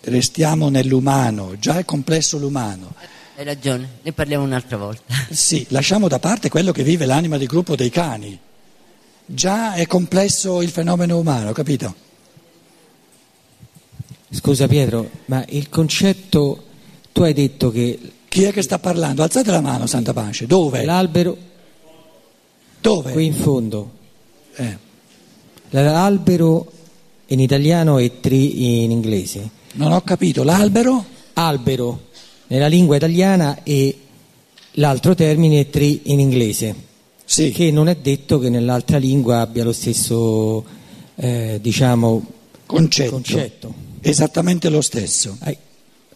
Restiamo 0.00 0.68
nell'umano, 0.68 1.58
già 1.58 1.78
è 1.78 1.86
complesso 1.86 2.36
l'umano. 2.36 2.92
Hai 3.36 3.44
ragione, 3.44 3.88
ne 4.02 4.12
parliamo 4.12 4.44
un'altra 4.44 4.76
volta. 4.76 5.14
Sì, 5.32 5.64
lasciamo 5.70 6.06
da 6.06 6.18
parte 6.18 6.50
quello 6.50 6.70
che 6.70 6.82
vive 6.82 7.06
l'anima 7.06 7.38
di 7.38 7.46
gruppo 7.46 7.74
dei 7.74 7.88
cani. 7.88 8.38
Già 9.24 9.72
è 9.72 9.86
complesso 9.86 10.60
il 10.60 10.68
fenomeno 10.68 11.16
umano, 11.16 11.52
capito? 11.52 11.94
Scusa 14.28 14.68
Pietro, 14.68 15.08
ma 15.26 15.42
il 15.48 15.70
concetto, 15.70 16.66
tu 17.10 17.22
hai 17.22 17.32
detto 17.32 17.70
che 17.70 17.98
Chi 18.28 18.42
è 18.42 18.52
che 18.52 18.60
sta 18.60 18.78
parlando? 18.78 19.22
Alzate 19.22 19.50
la 19.50 19.62
mano, 19.62 19.86
Santa 19.86 20.12
Pace. 20.12 20.46
Dove? 20.46 20.84
l'albero, 20.84 21.52
Dove? 22.84 23.12
qui 23.12 23.24
in 23.26 23.34
fondo, 23.34 23.90
Eh, 24.56 24.76
l'albero 25.70 26.70
in 27.28 27.40
italiano 27.40 27.96
e 27.98 28.20
tree 28.20 28.44
in 28.82 28.90
inglese. 28.90 29.48
non 29.74 29.90
ho 29.92 30.02
capito. 30.02 30.42
L'albero? 30.44 31.02
Albero 31.32 32.02
nella 32.48 32.66
lingua 32.66 32.96
italiana 32.96 33.62
e 33.62 33.98
l'altro 34.72 35.14
termine 35.14 35.60
è 35.60 35.70
tree 35.70 35.98
in 36.04 36.20
inglese, 36.20 36.74
Sì. 37.24 37.50
che 37.52 37.70
non 37.70 37.88
è 37.88 37.96
detto 37.96 38.38
che 38.38 38.50
nell'altra 38.50 38.98
lingua 38.98 39.40
abbia 39.40 39.64
lo 39.64 39.72
stesso, 39.72 40.62
eh, 41.16 41.58
diciamo, 41.62 42.22
Concetto. 42.66 43.10
concetto. 43.10 43.74
Esattamente 44.02 44.68
lo 44.68 44.82
stesso. 44.82 45.38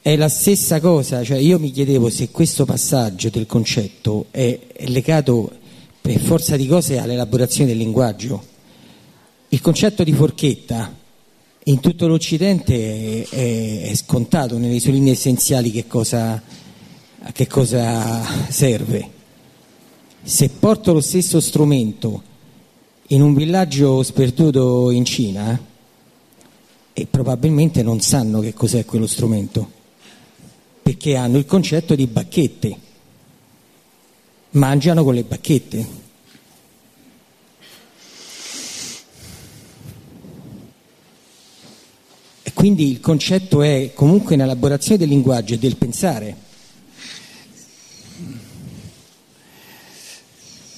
È 0.00 0.16
la 0.16 0.28
stessa 0.28 0.80
cosa, 0.80 1.24
cioè 1.24 1.38
io 1.38 1.58
mi 1.58 1.70
chiedevo 1.72 2.10
se 2.10 2.28
questo 2.30 2.64
passaggio 2.66 3.30
del 3.30 3.46
concetto 3.46 4.26
è 4.30 4.58
legato 4.86 5.50
per 6.08 6.20
forza 6.20 6.56
di 6.56 6.66
cose 6.66 6.98
all'elaborazione 6.98 7.68
del 7.68 7.76
linguaggio. 7.76 8.42
Il 9.50 9.60
concetto 9.60 10.02
di 10.04 10.14
forchetta 10.14 10.90
in 11.64 11.80
tutto 11.80 12.06
l'Occidente 12.06 13.26
è, 13.28 13.90
è- 13.90 13.94
scontato 13.94 14.56
nelle 14.56 14.80
sue 14.80 14.92
linee 14.92 15.12
essenziali 15.12 15.70
che 15.70 15.86
cosa, 15.86 16.42
a 17.20 17.32
che 17.32 17.46
cosa 17.46 18.22
serve. 18.48 19.10
Se 20.22 20.48
porto 20.48 20.94
lo 20.94 21.02
stesso 21.02 21.40
strumento 21.40 22.22
in 23.08 23.20
un 23.20 23.34
villaggio 23.34 24.02
sperduto 24.02 24.90
in 24.90 25.04
Cina, 25.04 25.60
e 26.94 27.06
probabilmente 27.06 27.82
non 27.82 28.00
sanno 28.00 28.40
che 28.40 28.54
cos'è 28.54 28.86
quello 28.86 29.06
strumento, 29.06 29.70
perché 30.82 31.16
hanno 31.16 31.36
il 31.36 31.44
concetto 31.44 31.94
di 31.94 32.06
bacchette, 32.06 32.76
mangiano 34.50 35.04
con 35.04 35.14
le 35.14 35.22
bacchette. 35.24 35.86
E 42.42 42.52
quindi 42.54 42.90
il 42.90 43.00
concetto 43.00 43.62
è 43.62 43.92
comunque 43.94 44.34
un'elaborazione 44.34 44.98
del 44.98 45.08
linguaggio 45.08 45.54
e 45.54 45.58
del 45.58 45.76
pensare. 45.76 46.46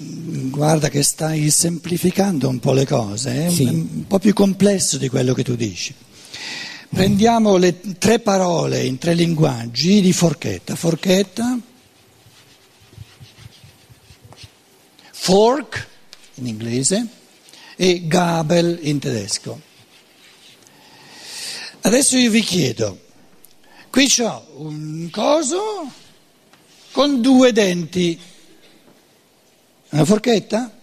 Guarda 0.03 0.89
che 0.89 1.03
stai 1.03 1.51
semplificando 1.51 2.49
un 2.49 2.59
po' 2.59 2.73
le 2.73 2.87
cose, 2.87 3.47
è 3.47 3.51
Sì. 3.51 3.65
un 3.65 4.07
po' 4.07 4.19
più 4.19 4.33
complesso 4.33 4.97
di 4.99 5.09
quello 5.09 5.35
che 5.35 5.45
tu 5.45 5.55
dici. 5.55 5.95
Prendiamo 6.89 7.57
le 7.57 7.79
tre 7.99 8.19
parole 8.19 8.85
in 8.85 8.99
tre 8.99 9.15
linguaggi 9.15 10.01
di 10.01 10.13
forchetta. 10.13 10.75
Forchetta, 10.75 11.59
fork 15.31 15.87
in 16.35 16.47
inglese 16.49 17.07
e 17.77 18.09
Gabel 18.09 18.81
in 18.83 18.99
tedesco. 18.99 19.61
Adesso 21.83 22.17
io 22.17 22.31
vi 22.31 22.43
chiedo, 22.43 22.99
qui 23.91 24.13
ho 24.23 24.47
un 24.57 25.09
coso 25.13 25.89
con 26.91 27.21
due 27.23 27.53
denti, 27.53 28.21
una 29.91 30.05
forchetta? 30.05 30.79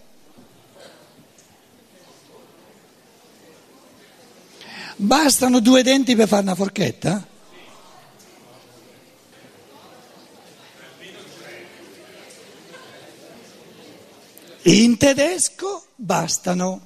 Bastano 4.96 5.60
due 5.60 5.82
denti 5.82 6.16
per 6.16 6.26
fare 6.26 6.42
una 6.42 6.54
forchetta? 6.54 7.26
In 14.68 14.98
tedesco 14.98 15.86
bastano. 15.96 16.80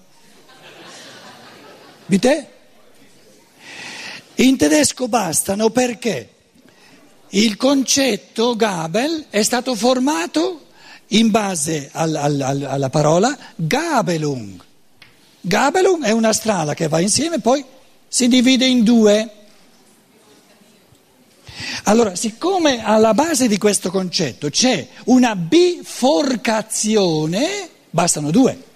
Vite? 2.07 2.51
In 4.37 4.57
tedesco 4.57 5.09
bastano 5.09 5.71
perché 5.71 6.29
il 7.31 7.57
concetto 7.57 8.55
Gabel 8.55 9.27
è 9.31 9.43
stato 9.43 9.75
formato 9.75 10.67
in 11.09 11.33
base 11.33 11.91
al- 11.93 12.15
al- 12.15 12.41
al- 12.41 12.63
alla 12.63 12.89
parola 12.89 13.37
Gabelung. 13.57 14.63
Gabelung 15.41 16.05
è 16.05 16.13
una 16.13 16.33
strada 16.33 16.75
che 16.75 16.87
va 16.87 17.01
insieme 17.01 17.35
e 17.37 17.41
poi 17.41 17.65
si 18.07 18.29
divide 18.29 18.65
in 18.65 18.85
due. 18.85 19.29
Allora, 21.85 22.15
siccome 22.15 22.85
alla 22.85 23.13
base 23.13 23.49
di 23.49 23.59
questo 23.59 23.91
concetto 23.91 24.51
c'è 24.51 24.87
una 25.07 25.35
biforcazione, 25.35 27.71
bastano 27.93 28.33
due. 28.33 28.71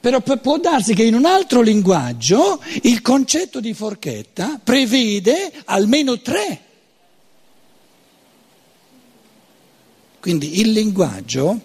Però 0.00 0.20
pu- 0.20 0.40
può 0.40 0.58
darsi 0.58 0.94
che 0.94 1.04
in 1.04 1.14
un 1.14 1.24
altro 1.24 1.60
linguaggio 1.60 2.62
il 2.82 3.00
concetto 3.00 3.60
di 3.60 3.72
forchetta 3.72 4.60
prevede 4.62 5.52
almeno 5.64 6.20
tre. 6.20 6.62
Quindi 10.20 10.60
il 10.60 10.72
linguaggio 10.72 11.60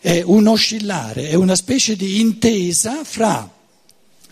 è 0.00 0.22
un 0.24 0.46
oscillare, 0.46 1.28
è 1.28 1.34
una 1.34 1.56
specie 1.56 1.96
di 1.96 2.20
intesa 2.20 3.02
fra 3.02 3.56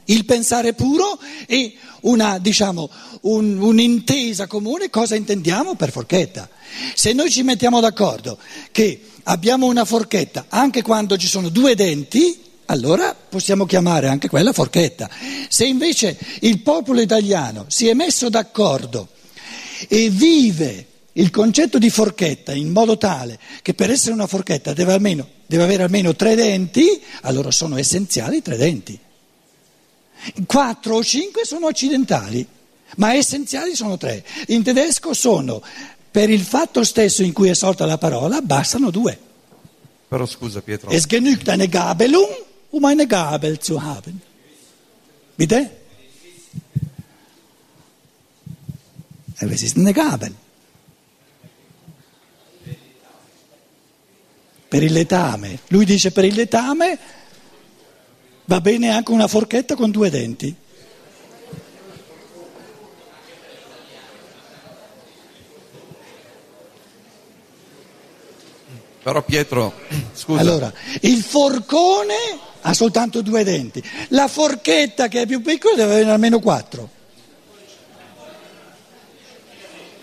il 0.07 0.25
pensare 0.25 0.73
puro 0.75 1.19
e 1.47 1.75
una, 2.03 2.39
diciamo, 2.39 2.91
un- 3.23 3.59
un'intesa 3.59 4.47
comune 4.47 4.91
cosa 4.91 5.15
intendiamo 5.15 5.75
per 5.75 5.91
forchetta. 5.91 6.49
Se 6.95 7.13
noi 7.13 7.31
ci 7.31 7.43
mettiamo 7.43 7.81
d'accordo 7.81 8.39
che 8.71 9.01
abbiamo 9.25 9.67
una 9.67 9.85
forchetta 9.85 10.47
anche 10.49 10.83
quando 10.83 11.17
ci 11.17 11.27
sono 11.27 11.49
due 11.49 11.75
denti, 11.75 12.43
allora 12.67 13.15
possiamo 13.15 13.65
chiamare 13.65 14.09
anche 14.09 14.29
quella 14.29 14.53
forchetta. 14.53 15.09
Se 15.49 15.65
invece 15.65 16.19
il 16.41 16.61
popolo 16.61 17.01
italiano 17.01 17.65
si 17.69 17.89
è 17.89 17.95
messo 17.95 18.29
d'accordo 18.29 19.09
e 19.89 20.11
vive 20.11 20.87
il 21.13 21.31
concetto 21.31 21.79
di 21.79 21.91
forchetta 21.91 22.53
in 22.53 22.71
modo 22.71 22.99
tale 22.99 23.39
che 23.63 23.75
per 23.75 23.91
essere 23.91 24.13
una 24.13 24.27
forchetta 24.27 24.73
deve, 24.73 24.93
almeno, 24.93 25.27
deve 25.47 25.63
avere 25.63 25.83
almeno 25.83 26.15
tre 26.15 26.35
denti, 26.35 27.01
allora 27.23 27.51
sono 27.51 27.79
essenziali 27.79 28.39
i 28.39 28.43
tre 28.43 28.57
denti. 28.57 28.99
Quattro 30.47 30.97
o 30.97 31.05
cinque 31.05 31.45
sono 31.45 31.67
occidentali, 31.67 32.47
ma 32.97 33.15
essenziali 33.15 33.75
sono 33.75 33.97
tre. 33.97 34.25
In 34.49 34.63
tedesco 34.63 35.13
sono, 35.13 35.63
per 36.11 36.31
il 36.31 36.43
fatto 36.43 36.85
stesso 36.85 37.23
in 37.23 37.33
cui 37.33 37.49
è 37.49 37.55
sorta 37.55 37.87
la 37.87 37.99
parola, 37.99 38.41
bastano 38.41 38.91
due. 38.91 39.19
Però 40.09 40.25
scusa 40.25 40.61
Pietro, 40.63 40.91
Es 40.91 41.07
genügt 41.07 41.49
eine 41.49 41.69
Gabelung, 41.69 42.29
um 42.71 42.85
eine 42.85 43.07
Gabel 43.07 43.59
zu 43.59 43.83
haben. 43.83 44.23
Bitte? 45.37 45.71
Es 49.39 49.63
ist 49.63 49.77
eine 49.77 49.93
Gabel. 49.93 50.35
Per 54.69 54.83
il 54.83 54.93
letame. 54.93 55.59
Lui 55.69 55.85
dice 55.85 56.11
per 56.11 56.25
il 56.25 56.35
letame 56.35 56.99
va 58.47 58.61
bene 58.61 58.91
anche 58.91 59.13
una 59.13 59.29
forchetta 59.29 59.77
con 59.77 59.91
due 59.91 60.11
denti. 60.11 60.57
però 69.07 69.23
Pietro, 69.23 69.73
scusa, 70.15 70.41
Allora, 70.41 70.73
il 71.03 71.23
forcone 71.23 72.15
ha 72.63 72.75
soltanto 72.75 73.23
due 73.23 73.45
denti, 73.45 73.81
la 74.09 74.27
forchetta 74.27 75.07
che 75.07 75.23
è 75.23 75.27
più 75.27 75.43
piccola 75.43 75.77
deve 75.77 75.93
avere 75.93 76.11
almeno 76.11 76.41
quattro. 76.41 76.91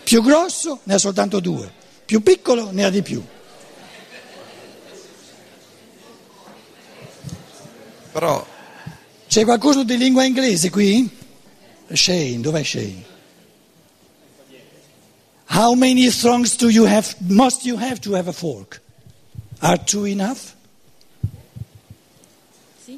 Più 0.06 0.22
grosso 0.24 0.80
ne 0.84 0.94
ha 0.94 0.98
soltanto 0.98 1.42
due, 1.42 1.70
più 2.06 2.24
piccolo 2.24 2.70
ne 2.72 2.86
ha 2.86 2.90
di 2.90 3.02
più. 3.02 3.22
Però 8.24 8.46
C'è 9.28 9.44
qualcuno 9.44 9.84
di 9.84 9.98
lingua 9.98 10.24
inglese 10.24 10.70
qui? 10.70 11.10
Shane, 11.92 12.40
dov'è 12.40 12.64
Shane? 12.64 13.12
How 15.50 15.74
many 15.76 16.10
thongs 16.10 16.56
do 16.56 16.70
you 16.70 16.86
have, 16.86 17.16
must 17.28 17.66
you 17.66 17.78
have 17.78 18.00
to 18.00 18.14
have 18.14 18.30
a 18.30 18.32
fork? 18.32 18.82
Are 19.60 19.78
two 19.84 20.06
enough? 20.06 20.56
Sì. 22.84 22.98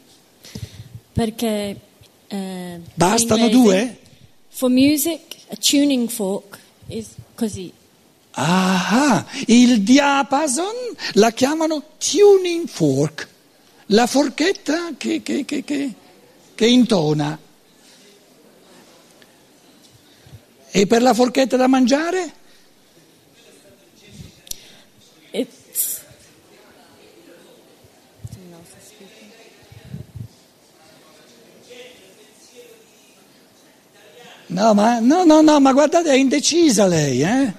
Perché 1.11 1.79
eh, 2.27 2.79
Bastano 2.93 3.49
due? 3.49 3.97
For 4.49 4.69
music, 4.69 5.38
a 5.49 5.55
tuning 5.55 6.07
fork 6.07 6.59
is 6.88 7.07
così. 7.33 7.71
Ah, 8.31 9.25
il 9.47 9.81
diapason 9.81 10.95
la 11.13 11.31
chiamano 11.31 11.83
tuning 11.97 12.67
fork, 12.67 13.27
la 13.88 14.08
forchetta 14.08 14.89
che, 14.98 15.21
che- 15.21 15.45
che- 15.45 15.63
che- 15.63 15.93
che 16.56 16.65
intona. 16.67 17.38
E 20.71 20.88
per 20.88 21.02
la 21.02 21.13
forchetta 21.13 21.56
da 21.56 21.67
mangiare? 21.67 22.34
It's 25.32 26.02
No, 34.48 34.74
ma, 34.74 35.00
no, 35.00 35.24
no, 35.26 35.41
no, 35.41 35.60
ma 35.60 35.74
guardate, 35.74 36.12
è 36.12 36.15
indecisa 36.15 36.86
lei, 36.86 37.21
eh? 37.24 37.54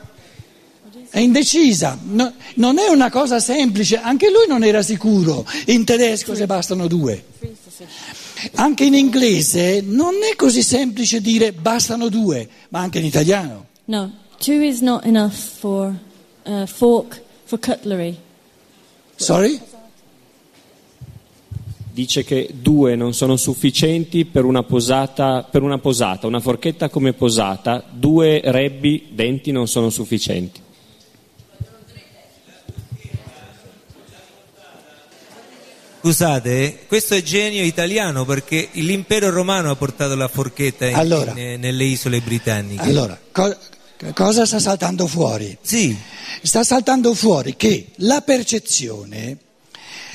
È 1.17 1.21
indecisa, 1.21 1.99
No, 2.09 2.31
non 2.57 2.77
è 2.79 2.89
una 2.91 3.09
cosa 3.09 3.41
semplice, 3.41 3.97
anche 3.97 4.29
lui 4.29 4.45
non 4.47 4.63
era 4.63 4.83
sicuro 4.83 5.47
in 5.69 5.83
tedesco 5.83 6.35
se 6.35 6.45
bastano 6.45 6.87
due. 6.89 7.25
Anche 8.57 8.85
in 8.85 8.93
inglese 8.93 9.81
non 9.81 10.17
è 10.31 10.37
così 10.37 10.61
semplice 10.61 11.23
dire 11.23 11.55
bastano 11.55 12.11
due, 12.11 12.47
ma 12.69 12.81
anche 12.81 12.99
in 12.99 13.07
italiano. 13.07 13.69
no, 13.87 14.13
two 14.37 14.61
is 14.61 14.81
not 14.81 15.07
enough 15.07 15.33
for 15.33 15.95
a 16.43 16.67
fork 16.67 17.23
for 17.45 17.59
cutlery. 17.61 18.15
Sorry? 19.15 19.59
dice 21.95 22.25
che 22.25 22.51
due 22.53 22.95
non 22.95 23.15
sono 23.15 23.37
sufficienti 23.37 24.27
per 24.27 24.45
una 24.45 24.63
posata, 24.65 25.49
per 25.51 25.63
una 25.63 25.79
posata, 25.79 26.27
una 26.27 26.41
forchetta 26.41 26.91
come 26.91 27.15
posata, 27.15 27.83
due 27.91 28.43
rebbi 28.45 29.07
denti 29.13 29.51
non 29.51 29.67
sono 29.67 29.89
sufficienti. 29.89 30.65
Scusate, 36.11 36.85
questo 36.87 37.17
è 37.17 37.23
genio 37.25 37.65
italiano 37.65 38.25
perché 38.25 38.69
l'impero 38.75 39.29
romano 39.29 39.73
ha 39.73 39.75
portato 39.75 40.15
la 40.15 40.29
forchetta 40.29 40.87
in- 40.87 40.95
Allora. 40.95 41.33
in- 41.37 41.59
nelle 41.59 41.83
isole 41.83 42.21
britanniche. 42.21 42.81
Allora, 42.85 43.19
co- 43.33 43.57
cosa 44.15 44.47
sta 44.47 44.61
saltando 44.61 45.09
fuori? 45.09 45.59
Sì, 45.61 45.97
Sta 46.43 46.63
saltando 46.63 47.13
fuori 47.13 47.57
che 47.57 47.87
la 47.97 48.21
percezione 48.21 49.37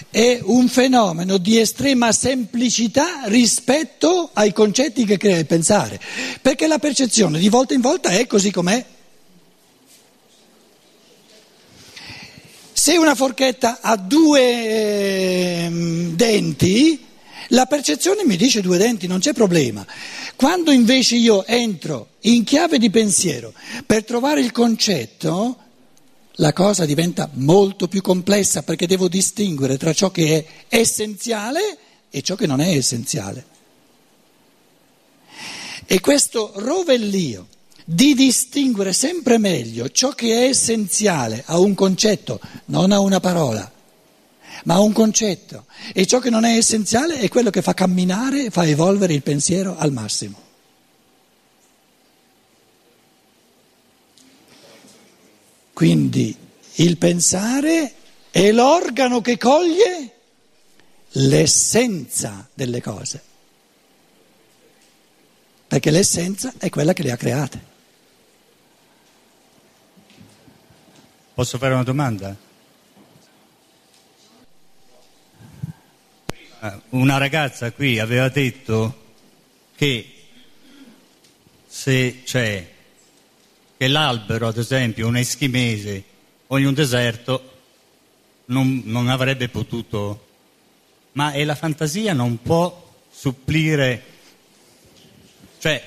è 0.10 0.39
un 0.43 0.69
fenomeno 0.69 1.38
di 1.38 1.60
estrema 1.60 2.13
semplicità 2.13 3.23
rispetto 3.25 4.30
ai 4.32 4.54
concetti 4.54 5.04
che 5.04 5.17
crea 5.17 5.39
il 5.39 5.45
pensare, 5.45 5.99
perché 6.41 6.67
la 6.67 6.80
percezione 6.80 7.38
di 7.38 7.49
volta 7.49 7.73
in 7.73 7.82
volta 7.82 8.12
è 8.12 8.25
così 8.27 8.49
com'è. 8.49 8.86
Se 12.82 12.98
una 12.98 13.13
forchetta 13.13 13.78
ha 13.80 13.96
due 13.96 15.65
ehm, 15.65 16.15
denti, 16.15 17.00
la 17.50 17.67
percezione 17.67 18.26
mi 18.26 18.36
dice 18.36 18.60
due 18.62 18.80
denti, 18.80 19.06
non 19.06 19.20
c'è 19.20 19.34
problema. 19.34 19.86
Quando 20.36 20.72
invece 20.72 21.15
io 21.15 21.46
entro 21.46 22.13
in 22.22 22.44
chiave 22.44 22.80
di 22.80 22.89
pensiero 22.89 23.54
per 23.86 24.04
trovare 24.04 24.41
il 24.41 24.52
concetto, 24.52 25.58
la 26.38 26.54
cosa 26.54 26.86
diventa 26.86 27.30
molto 27.34 27.88
più 27.88 28.02
complessa 28.02 28.63
perché 28.63 28.88
devo 28.88 29.08
distinguere 29.08 29.78
tra 29.78 29.94
ciò 29.94 30.10
che 30.10 30.48
è 30.67 30.76
essenziale 30.80 31.78
e 32.10 32.24
ciò 32.24 32.34
che 32.34 32.48
non 32.48 32.62
è 32.62 32.76
essenziale. 32.76 33.46
E 35.86 36.00
questo 36.00 36.54
rovellio 36.56 37.46
di 37.93 38.13
distinguere 38.13 38.93
sempre 38.93 39.38
meglio 39.38 39.89
ciò 39.89 40.12
che 40.12 40.45
è 40.45 40.47
essenziale 40.47 41.43
a 41.45 41.60
un 41.60 41.73
concetto, 41.73 42.39
non 42.65 42.93
a 42.93 42.99
una 42.99 43.19
parola, 43.19 43.69
ma 44.63 44.75
a 44.75 44.80
un 44.80 44.93
concetto, 44.93 45.65
e 45.93 46.06
ciò 46.06 46.19
che 46.19 46.30
non 46.30 46.45
è 46.45 46.56
essenziale 46.56 47.19
è 47.19 47.27
quello 47.27 47.49
che 47.49 47.62
fa 47.62 47.73
camminare, 47.73 48.49
fa 48.49 48.65
evolvere 48.65 49.13
il 49.13 49.23
pensiero 49.23 49.75
al 49.77 49.91
massimo. 49.91 50.39
Quindi 55.73 56.34
il 56.75 56.97
pensare 56.97 57.93
è 58.30 58.51
l'organo 58.54 59.19
che 59.19 59.38
coglie 59.38 60.15
l'essenza 61.10 62.47
delle 62.54 62.82
cose, 62.82 63.21
perché 65.67 65.91
l'essenza 65.91 66.54
è 66.58 66.69
quella 66.69 66.93
che 66.93 67.04
le 67.04 67.12
ha 67.12 67.17
create. 67.17 67.70
Posso 71.41 71.58
fare 71.58 71.73
una 71.73 71.82
domanda? 71.82 72.36
Una 76.89 77.17
ragazza 77.17 77.71
qui 77.71 77.97
aveva 77.97 78.30
detto 78.30 79.15
che 79.75 80.13
se 81.65 82.21
c'è 82.23 82.71
che 83.75 83.88
l'albero, 83.88 84.49
ad 84.49 84.60
esempio, 84.60 85.08
un 85.08 85.17
eschimese 85.17 86.04
o 86.45 86.60
in 86.60 86.67
un 86.67 86.75
deserto 86.75 87.54
non, 88.45 88.84
non 88.86 89.10
avrebbe 89.10 89.49
potuto, 89.49 90.27
ma 91.13 91.32
e 91.32 91.43
la 91.43 91.56
fantasia 91.56 92.13
non 92.13 92.39
può 92.43 92.93
supplire, 93.10 94.04
cioè 95.58 95.84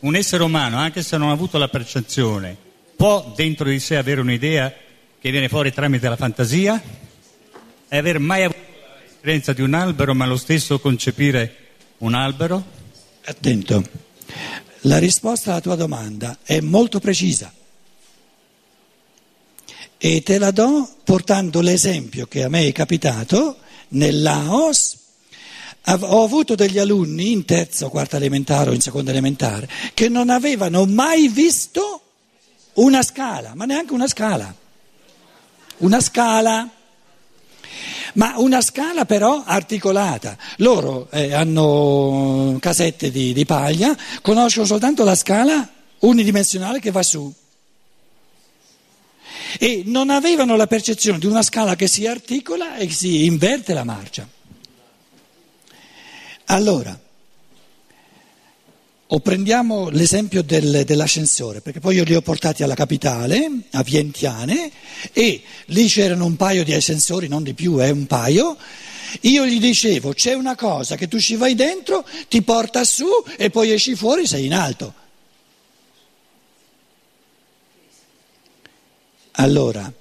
un 0.00 0.14
essere 0.16 0.42
umano, 0.42 0.76
anche 0.76 1.02
se 1.02 1.16
non 1.16 1.30
ha 1.30 1.32
avuto 1.32 1.56
la 1.56 1.68
percezione, 1.68 2.54
può 2.94 3.32
dentro 3.34 3.70
di 3.70 3.80
sé 3.80 3.96
avere 3.96 4.20
un'idea 4.20 4.80
che 5.22 5.30
viene 5.30 5.48
fuori 5.48 5.72
tramite 5.72 6.08
la 6.08 6.16
fantasia 6.16 6.82
e 7.86 7.96
aver 7.96 8.18
mai 8.18 8.42
avuto 8.42 8.58
l'esperienza 9.04 9.52
di 9.52 9.62
un 9.62 9.72
albero, 9.72 10.14
ma 10.14 10.26
lo 10.26 10.36
stesso 10.36 10.80
concepire 10.80 11.56
un 11.98 12.14
albero? 12.14 12.60
Attento, 13.26 13.84
la 14.80 14.98
risposta 14.98 15.52
alla 15.52 15.60
tua 15.60 15.76
domanda 15.76 16.38
è 16.42 16.58
molto 16.58 16.98
precisa 16.98 17.52
e 19.96 20.22
te 20.24 20.38
la 20.38 20.50
do 20.50 20.92
portando 21.04 21.60
l'esempio 21.60 22.26
che 22.26 22.42
a 22.42 22.48
me 22.48 22.66
è 22.66 22.72
capitato 22.72 23.58
nel 23.90 24.22
Laos. 24.22 24.96
Ho 25.84 26.24
avuto 26.24 26.56
degli 26.56 26.78
alunni 26.78 27.30
in 27.30 27.44
terza 27.44 27.86
o 27.86 27.90
quarta 27.90 28.16
elementare 28.16 28.70
o 28.70 28.72
in 28.72 28.80
seconda 28.80 29.12
elementare 29.12 29.68
che 29.94 30.08
non 30.08 30.30
avevano 30.30 30.84
mai 30.84 31.28
visto 31.28 31.98
Una 32.74 33.02
scala, 33.02 33.52
ma 33.54 33.66
neanche 33.66 33.92
una 33.92 34.08
scala. 34.08 34.61
Una 35.82 36.00
scala. 36.00 36.68
Ma 38.14 38.34
una 38.36 38.60
scala 38.60 39.04
però 39.04 39.42
articolata. 39.44 40.36
Loro 40.58 41.08
eh, 41.10 41.32
hanno 41.32 42.56
casette 42.60 43.10
di, 43.10 43.32
di 43.32 43.44
paglia, 43.44 43.96
conoscono 44.20 44.66
soltanto 44.66 45.02
la 45.02 45.14
scala 45.14 45.66
unidimensionale 46.00 46.78
che 46.78 46.90
va 46.90 47.02
su. 47.02 47.32
E 49.58 49.82
non 49.86 50.10
avevano 50.10 50.56
la 50.56 50.66
percezione 50.66 51.18
di 51.18 51.26
una 51.26 51.42
scala 51.42 51.74
che 51.74 51.88
si 51.88 52.06
articola 52.06 52.76
e 52.76 52.88
si 52.90 53.24
inverte 53.24 53.72
la 53.72 53.84
marcia. 53.84 54.28
Allora, 56.46 56.98
o 59.14 59.20
prendiamo 59.20 59.90
l'esempio 59.90 60.42
del, 60.42 60.84
dell'ascensore, 60.86 61.60
perché 61.60 61.80
poi 61.80 61.96
io 61.96 62.04
li 62.04 62.14
ho 62.14 62.22
portati 62.22 62.62
alla 62.62 62.74
capitale, 62.74 63.46
a 63.72 63.82
Vientiane, 63.82 64.72
e 65.12 65.42
lì 65.66 65.86
c'erano 65.86 66.24
un 66.24 66.36
paio 66.36 66.64
di 66.64 66.72
ascensori, 66.72 67.28
non 67.28 67.42
di 67.42 67.52
più, 67.52 67.76
è 67.76 67.88
eh, 67.88 67.90
un 67.90 68.06
paio. 68.06 68.56
Io 69.22 69.44
gli 69.44 69.60
dicevo, 69.60 70.14
c'è 70.14 70.32
una 70.32 70.56
cosa 70.56 70.96
che 70.96 71.08
tu 71.08 71.20
ci 71.20 71.36
vai 71.36 71.54
dentro, 71.54 72.06
ti 72.28 72.40
porta 72.40 72.84
su 72.84 73.06
e 73.36 73.50
poi 73.50 73.72
esci 73.72 73.94
fuori, 73.94 74.26
sei 74.26 74.46
in 74.46 74.54
alto. 74.54 74.94
Allora, 79.32 79.92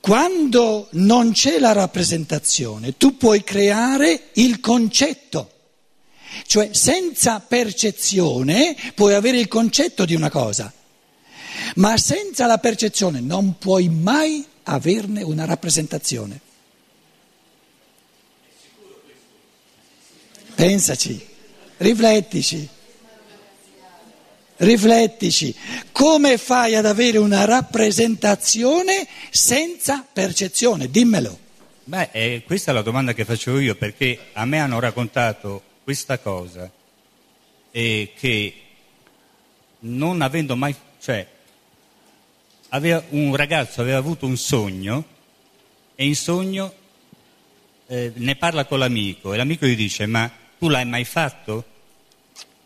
quando 0.00 0.88
non 0.92 1.32
c'è 1.32 1.58
la 1.58 1.72
rappresentazione, 1.72 2.98
tu 2.98 3.16
puoi 3.16 3.42
creare 3.42 4.24
il 4.34 4.60
concetto. 4.60 5.52
Cioè 6.46 6.70
senza 6.72 7.40
percezione 7.40 8.76
puoi 8.94 9.14
avere 9.14 9.38
il 9.38 9.48
concetto 9.48 10.04
di 10.04 10.14
una 10.14 10.30
cosa, 10.30 10.72
ma 11.76 11.96
senza 11.96 12.46
la 12.46 12.58
percezione 12.58 13.20
non 13.20 13.58
puoi 13.58 13.88
mai 13.88 14.44
averne 14.64 15.22
una 15.22 15.44
rappresentazione. 15.44 16.40
Pensaci, 20.54 21.26
riflettici, 21.78 22.68
riflettici, 24.58 25.54
come 25.90 26.36
fai 26.36 26.74
ad 26.74 26.84
avere 26.84 27.18
una 27.18 27.44
rappresentazione 27.44 29.06
senza 29.30 30.04
percezione? 30.12 30.90
Dimmelo. 30.90 31.38
Beh, 31.84 32.10
eh, 32.12 32.42
questa 32.44 32.70
è 32.70 32.74
la 32.74 32.82
domanda 32.82 33.14
che 33.14 33.24
facevo 33.24 33.58
io 33.58 33.74
perché 33.74 34.18
a 34.34 34.44
me 34.44 34.60
hanno 34.60 34.78
raccontato 34.78 35.62
questa 35.90 36.20
cosa 36.20 36.70
e 37.72 38.12
che 38.16 38.54
non 39.80 40.22
avendo 40.22 40.54
mai, 40.54 40.72
cioè, 41.00 41.26
aveva, 42.68 43.02
un 43.08 43.34
ragazzo 43.34 43.80
aveva 43.80 43.98
avuto 43.98 44.24
un 44.24 44.36
sogno 44.36 45.04
e 45.96 46.06
in 46.06 46.14
sogno 46.14 46.72
eh, 47.88 48.12
ne 48.14 48.36
parla 48.36 48.66
con 48.66 48.78
l'amico 48.78 49.32
e 49.32 49.36
l'amico 49.36 49.66
gli 49.66 49.74
dice 49.74 50.06
ma 50.06 50.30
tu 50.60 50.68
l'hai 50.68 50.86
mai 50.86 51.04
fatto? 51.04 51.64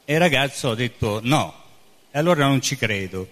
E 0.05 0.13
il 0.13 0.19
ragazzo 0.19 0.73
ha 0.73 0.75
detto 0.75 1.21
no, 1.23 1.55
e 2.11 2.19
allora 2.19 2.47
non 2.47 2.61
ci 2.61 2.77
credo. 2.77 3.27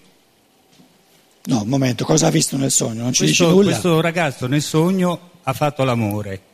No, 1.44 1.60
un 1.60 1.68
momento, 1.68 2.06
cosa 2.06 2.28
ha 2.28 2.30
visto 2.30 2.56
nel 2.56 2.70
sogno? 2.70 3.02
Non 3.02 3.12
ci 3.12 3.24
questo, 3.24 3.44
dici 3.44 3.54
nulla? 3.54 3.70
Questo 3.72 4.00
ragazzo 4.00 4.46
nel 4.46 4.62
sogno 4.62 5.32
ha 5.42 5.52
fatto 5.52 5.84
l'amore 5.84 6.50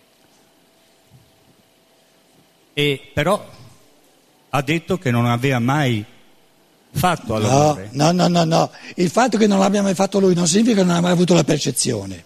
e 2.79 3.11
però 3.13 3.45
ha 4.51 4.63
detto 4.63 4.99
che 4.99 5.11
non 5.11 5.27
aveva 5.27 5.59
mai 5.59 6.05
fatto 6.93 7.35
all'amore. 7.35 7.89
No, 7.91 8.13
no, 8.13 8.29
no, 8.29 8.45
no, 8.45 8.71
il 8.95 9.11
fatto 9.11 9.37
che 9.37 9.49
non 9.49 9.59
l'abbia 9.59 9.83
mai 9.83 9.95
fatto 9.95 10.21
lui 10.21 10.33
non 10.33 10.47
significa 10.47 10.77
che 10.77 10.85
non 10.85 10.95
ha 10.95 11.01
mai 11.01 11.11
avuto 11.11 11.35
la 11.35 11.43
percezione. 11.43 12.25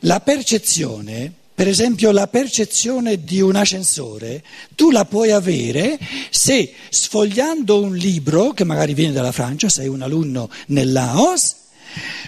La 0.00 0.20
percezione, 0.20 1.30
per 1.54 1.68
esempio 1.68 2.12
la 2.12 2.28
percezione 2.28 3.22
di 3.24 3.42
un 3.42 3.54
ascensore, 3.54 4.42
tu 4.74 4.90
la 4.90 5.04
puoi 5.04 5.32
avere 5.32 5.98
se 6.30 6.72
sfogliando 6.88 7.78
un 7.78 7.94
libro, 7.94 8.52
che 8.52 8.64
magari 8.64 8.94
viene 8.94 9.12
dalla 9.12 9.32
Francia, 9.32 9.68
sei 9.68 9.86
un 9.86 10.00
alunno 10.00 10.48
nel 10.68 10.92
Laos, 10.92 11.56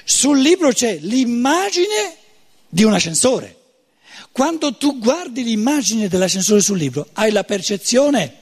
sul 0.04 0.38
libro 0.40 0.72
c'è 0.72 0.98
l'immagine 1.00 2.16
di 2.68 2.84
un 2.84 2.92
ascensore. 2.92 3.63
Quando 4.34 4.74
tu 4.74 4.98
guardi 4.98 5.44
l'immagine 5.44 6.08
dell'ascensore 6.08 6.60
sul 6.60 6.76
libro, 6.76 7.06
hai 7.12 7.30
la 7.30 7.44
percezione. 7.44 8.34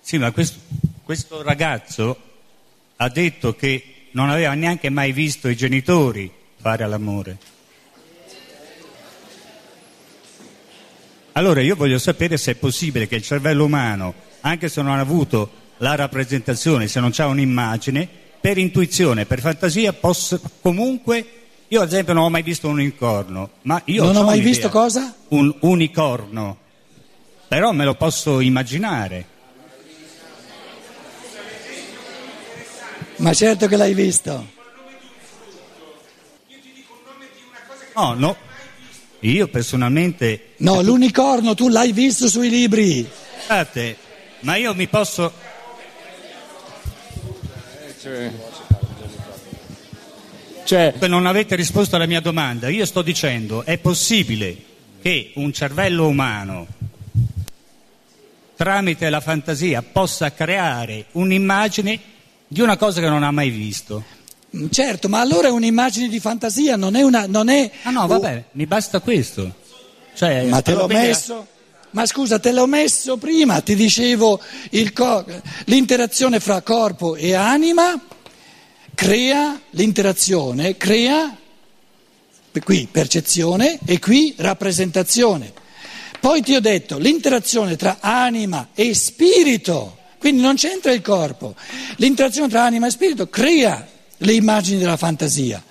Sì, 0.00 0.18
ma 0.18 0.30
questo, 0.30 0.60
questo 1.02 1.42
ragazzo 1.42 2.16
ha 2.94 3.08
detto 3.08 3.56
che 3.56 4.06
non 4.12 4.30
aveva 4.30 4.54
neanche 4.54 4.88
mai 4.88 5.10
visto 5.10 5.48
i 5.48 5.56
genitori 5.56 6.32
fare 6.58 6.86
l'amore. 6.86 7.38
Allora 11.32 11.60
io 11.60 11.74
voglio 11.74 11.98
sapere 11.98 12.36
se 12.36 12.52
è 12.52 12.54
possibile 12.54 13.08
che 13.08 13.16
il 13.16 13.22
cervello 13.22 13.64
umano, 13.64 14.14
anche 14.42 14.68
se 14.68 14.80
non 14.80 14.92
ha 14.92 15.00
avuto 15.00 15.50
la 15.78 15.96
rappresentazione, 15.96 16.86
se 16.86 17.00
non 17.00 17.10
c'è 17.10 17.24
un'immagine, 17.24 18.08
per 18.40 18.58
intuizione, 18.58 19.26
per 19.26 19.40
fantasia, 19.40 19.92
possa 19.92 20.40
comunque 20.60 21.45
io 21.68 21.80
ad 21.80 21.88
esempio 21.88 22.12
non 22.14 22.24
ho 22.24 22.30
mai 22.30 22.42
visto 22.42 22.68
un 22.68 22.74
unicorno, 22.74 23.50
ma 23.62 23.80
io 23.86 24.04
Non 24.04 24.16
ho 24.16 24.22
mai 24.22 24.34
un'idea. 24.38 24.52
visto 24.52 24.68
cosa? 24.68 25.14
Un 25.28 25.54
unicorno, 25.60 26.56
però 27.48 27.72
me 27.72 27.84
lo 27.84 27.94
posso 27.94 28.40
immaginare. 28.40 29.26
Ma 33.16 33.32
certo 33.32 33.66
che 33.66 33.76
l'hai 33.76 33.94
visto. 33.94 34.46
No, 37.94 38.12
no. 38.14 38.36
Io 39.20 39.48
personalmente. 39.48 40.52
No, 40.58 40.82
l'unicorno 40.82 41.54
tu 41.54 41.68
l'hai 41.68 41.92
visto 41.92 42.28
sui 42.28 42.50
libri. 42.50 43.08
Scusate, 43.40 43.96
ma 44.40 44.56
io 44.56 44.74
mi 44.74 44.86
posso. 44.86 45.32
Cioè, 50.66 50.94
non 51.06 51.26
avete 51.26 51.54
risposto 51.54 51.94
alla 51.94 52.06
mia 52.06 52.18
domanda. 52.18 52.68
Io 52.68 52.84
sto 52.86 53.00
dicendo, 53.00 53.64
è 53.64 53.78
possibile 53.78 54.56
che 55.00 55.30
un 55.36 55.52
cervello 55.52 56.08
umano, 56.08 56.66
tramite 58.56 59.08
la 59.08 59.20
fantasia, 59.20 59.82
possa 59.82 60.32
creare 60.32 61.04
un'immagine 61.12 62.00
di 62.48 62.60
una 62.62 62.76
cosa 62.76 63.00
che 63.00 63.08
non 63.08 63.22
ha 63.22 63.30
mai 63.30 63.50
visto? 63.50 64.02
Certo, 64.70 65.08
ma 65.08 65.20
allora 65.20 65.46
è 65.46 65.50
un'immagine 65.52 66.08
di 66.08 66.18
fantasia, 66.18 66.74
non 66.74 66.96
è 66.96 67.02
una... 67.02 67.26
Non 67.28 67.48
è... 67.48 67.70
Ah 67.84 67.90
no, 67.90 68.08
vabbè, 68.08 68.46
mi 68.52 68.66
basta 68.66 68.98
questo. 68.98 69.48
Cioè, 70.16 70.46
Ma 70.46 70.62
te 70.62 70.72
l'ho 70.74 70.88
messo? 70.88 71.46
Ma 71.90 72.04
scusa, 72.06 72.40
te 72.40 72.50
l'ho 72.50 72.66
messo 72.66 73.18
prima, 73.18 73.60
ti 73.60 73.76
dicevo 73.76 74.40
co- 74.92 75.24
l'interazione 75.66 76.40
fra 76.40 76.60
corpo 76.62 77.14
e 77.14 77.34
anima 77.34 78.00
crea 78.96 79.60
l'interazione, 79.70 80.78
crea 80.78 81.36
qui 82.64 82.88
percezione 82.90 83.78
e 83.84 83.98
qui 83.98 84.34
rappresentazione. 84.38 85.52
Poi 86.18 86.40
ti 86.40 86.54
ho 86.54 86.60
detto 86.60 86.96
l'interazione 86.96 87.76
tra 87.76 87.98
anima 88.00 88.68
e 88.74 88.94
spirito, 88.94 89.98
quindi 90.18 90.40
non 90.40 90.56
c'entra 90.56 90.92
il 90.92 91.02
corpo, 91.02 91.54
l'interazione 91.96 92.48
tra 92.48 92.64
anima 92.64 92.86
e 92.86 92.90
spirito 92.90 93.28
crea 93.28 93.86
le 94.16 94.32
immagini 94.32 94.78
della 94.78 94.96
fantasia. 94.96 95.62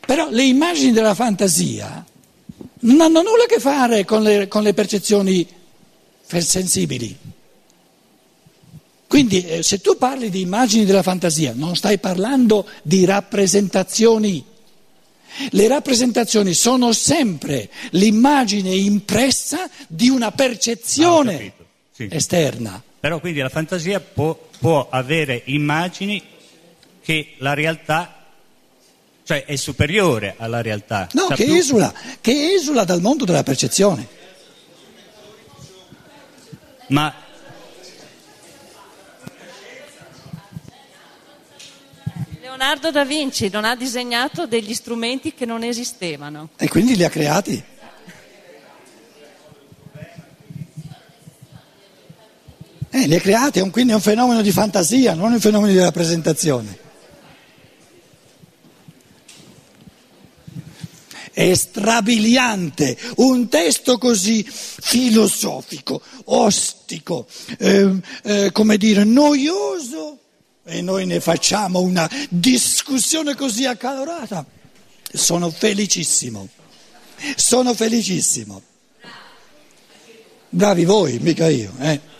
Però 0.00 0.28
le 0.28 0.42
immagini 0.42 0.90
della 0.90 1.14
fantasia 1.14 2.04
non 2.80 3.00
hanno 3.00 3.22
nulla 3.22 3.44
a 3.44 3.46
che 3.46 3.60
fare 3.60 4.04
con 4.04 4.24
le, 4.24 4.48
con 4.48 4.64
le 4.64 4.74
percezioni 4.74 5.46
sensibili. 6.26 7.16
Quindi 9.10 9.44
eh, 9.44 9.62
se 9.64 9.80
tu 9.80 9.96
parli 9.98 10.30
di 10.30 10.40
immagini 10.40 10.84
della 10.84 11.02
fantasia, 11.02 11.50
non 11.52 11.74
stai 11.74 11.98
parlando 11.98 12.64
di 12.84 13.04
rappresentazioni. 13.04 14.44
Le 15.50 15.66
rappresentazioni 15.66 16.54
sono 16.54 16.92
sempre 16.92 17.68
l'immagine 17.90 18.72
impressa 18.72 19.68
di 19.88 20.08
una 20.10 20.30
percezione 20.30 21.54
Ah, 21.58 21.64
sì. 21.90 22.06
esterna. 22.08 22.80
Però 23.00 23.18
quindi 23.18 23.40
la 23.40 23.48
fantasia 23.48 23.98
può, 23.98 24.38
può 24.60 24.86
avere 24.88 25.42
immagini 25.46 26.22
che 27.02 27.34
la 27.38 27.52
realtà, 27.54 28.26
cioè 29.24 29.44
è 29.44 29.56
superiore 29.56 30.34
alla 30.38 30.62
realtà. 30.62 31.08
No, 31.14 31.26
Sa 31.26 31.34
che 31.34 31.46
esula, 31.56 31.92
che 32.20 32.52
esula 32.52 32.84
dal 32.84 33.00
mondo 33.00 33.24
della 33.24 33.42
percezione. 33.42 34.06
Ma 36.90 37.12
Leonardo 42.60 42.90
da 42.90 43.06
Vinci 43.06 43.48
non 43.48 43.64
ha 43.64 43.74
disegnato 43.74 44.46
degli 44.46 44.74
strumenti 44.74 45.32
che 45.32 45.46
non 45.46 45.62
esistevano. 45.62 46.50
E 46.58 46.68
quindi 46.68 46.94
li 46.94 47.04
ha 47.04 47.08
creati? 47.08 47.64
Eh, 52.90 53.06
li 53.06 53.14
ha 53.14 53.20
creati, 53.20 53.60
quindi 53.70 53.92
è 53.92 53.94
un 53.94 54.02
fenomeno 54.02 54.42
di 54.42 54.52
fantasia, 54.52 55.14
non 55.14 55.32
un 55.32 55.40
fenomeno 55.40 55.72
di 55.72 55.78
rappresentazione. 55.78 56.88
è 61.32 61.54
strabiliante, 61.54 62.98
un 63.16 63.48
testo 63.48 63.96
così 63.96 64.44
filosofico, 64.46 66.02
ostico, 66.24 67.26
eh, 67.56 67.98
eh, 68.24 68.52
come 68.52 68.76
dire, 68.76 69.04
noioso 69.04 70.18
e 70.64 70.82
noi 70.82 71.06
ne 71.06 71.20
facciamo 71.20 71.80
una 71.80 72.10
discussione 72.28 73.34
così 73.34 73.66
accalorata. 73.66 74.44
Sono 75.12 75.50
felicissimo, 75.50 76.48
sono 77.34 77.74
felicissimo. 77.74 78.62
Bravi 80.48 80.84
voi, 80.84 81.18
mica 81.18 81.48
io. 81.48 81.72
Eh. 81.78 82.10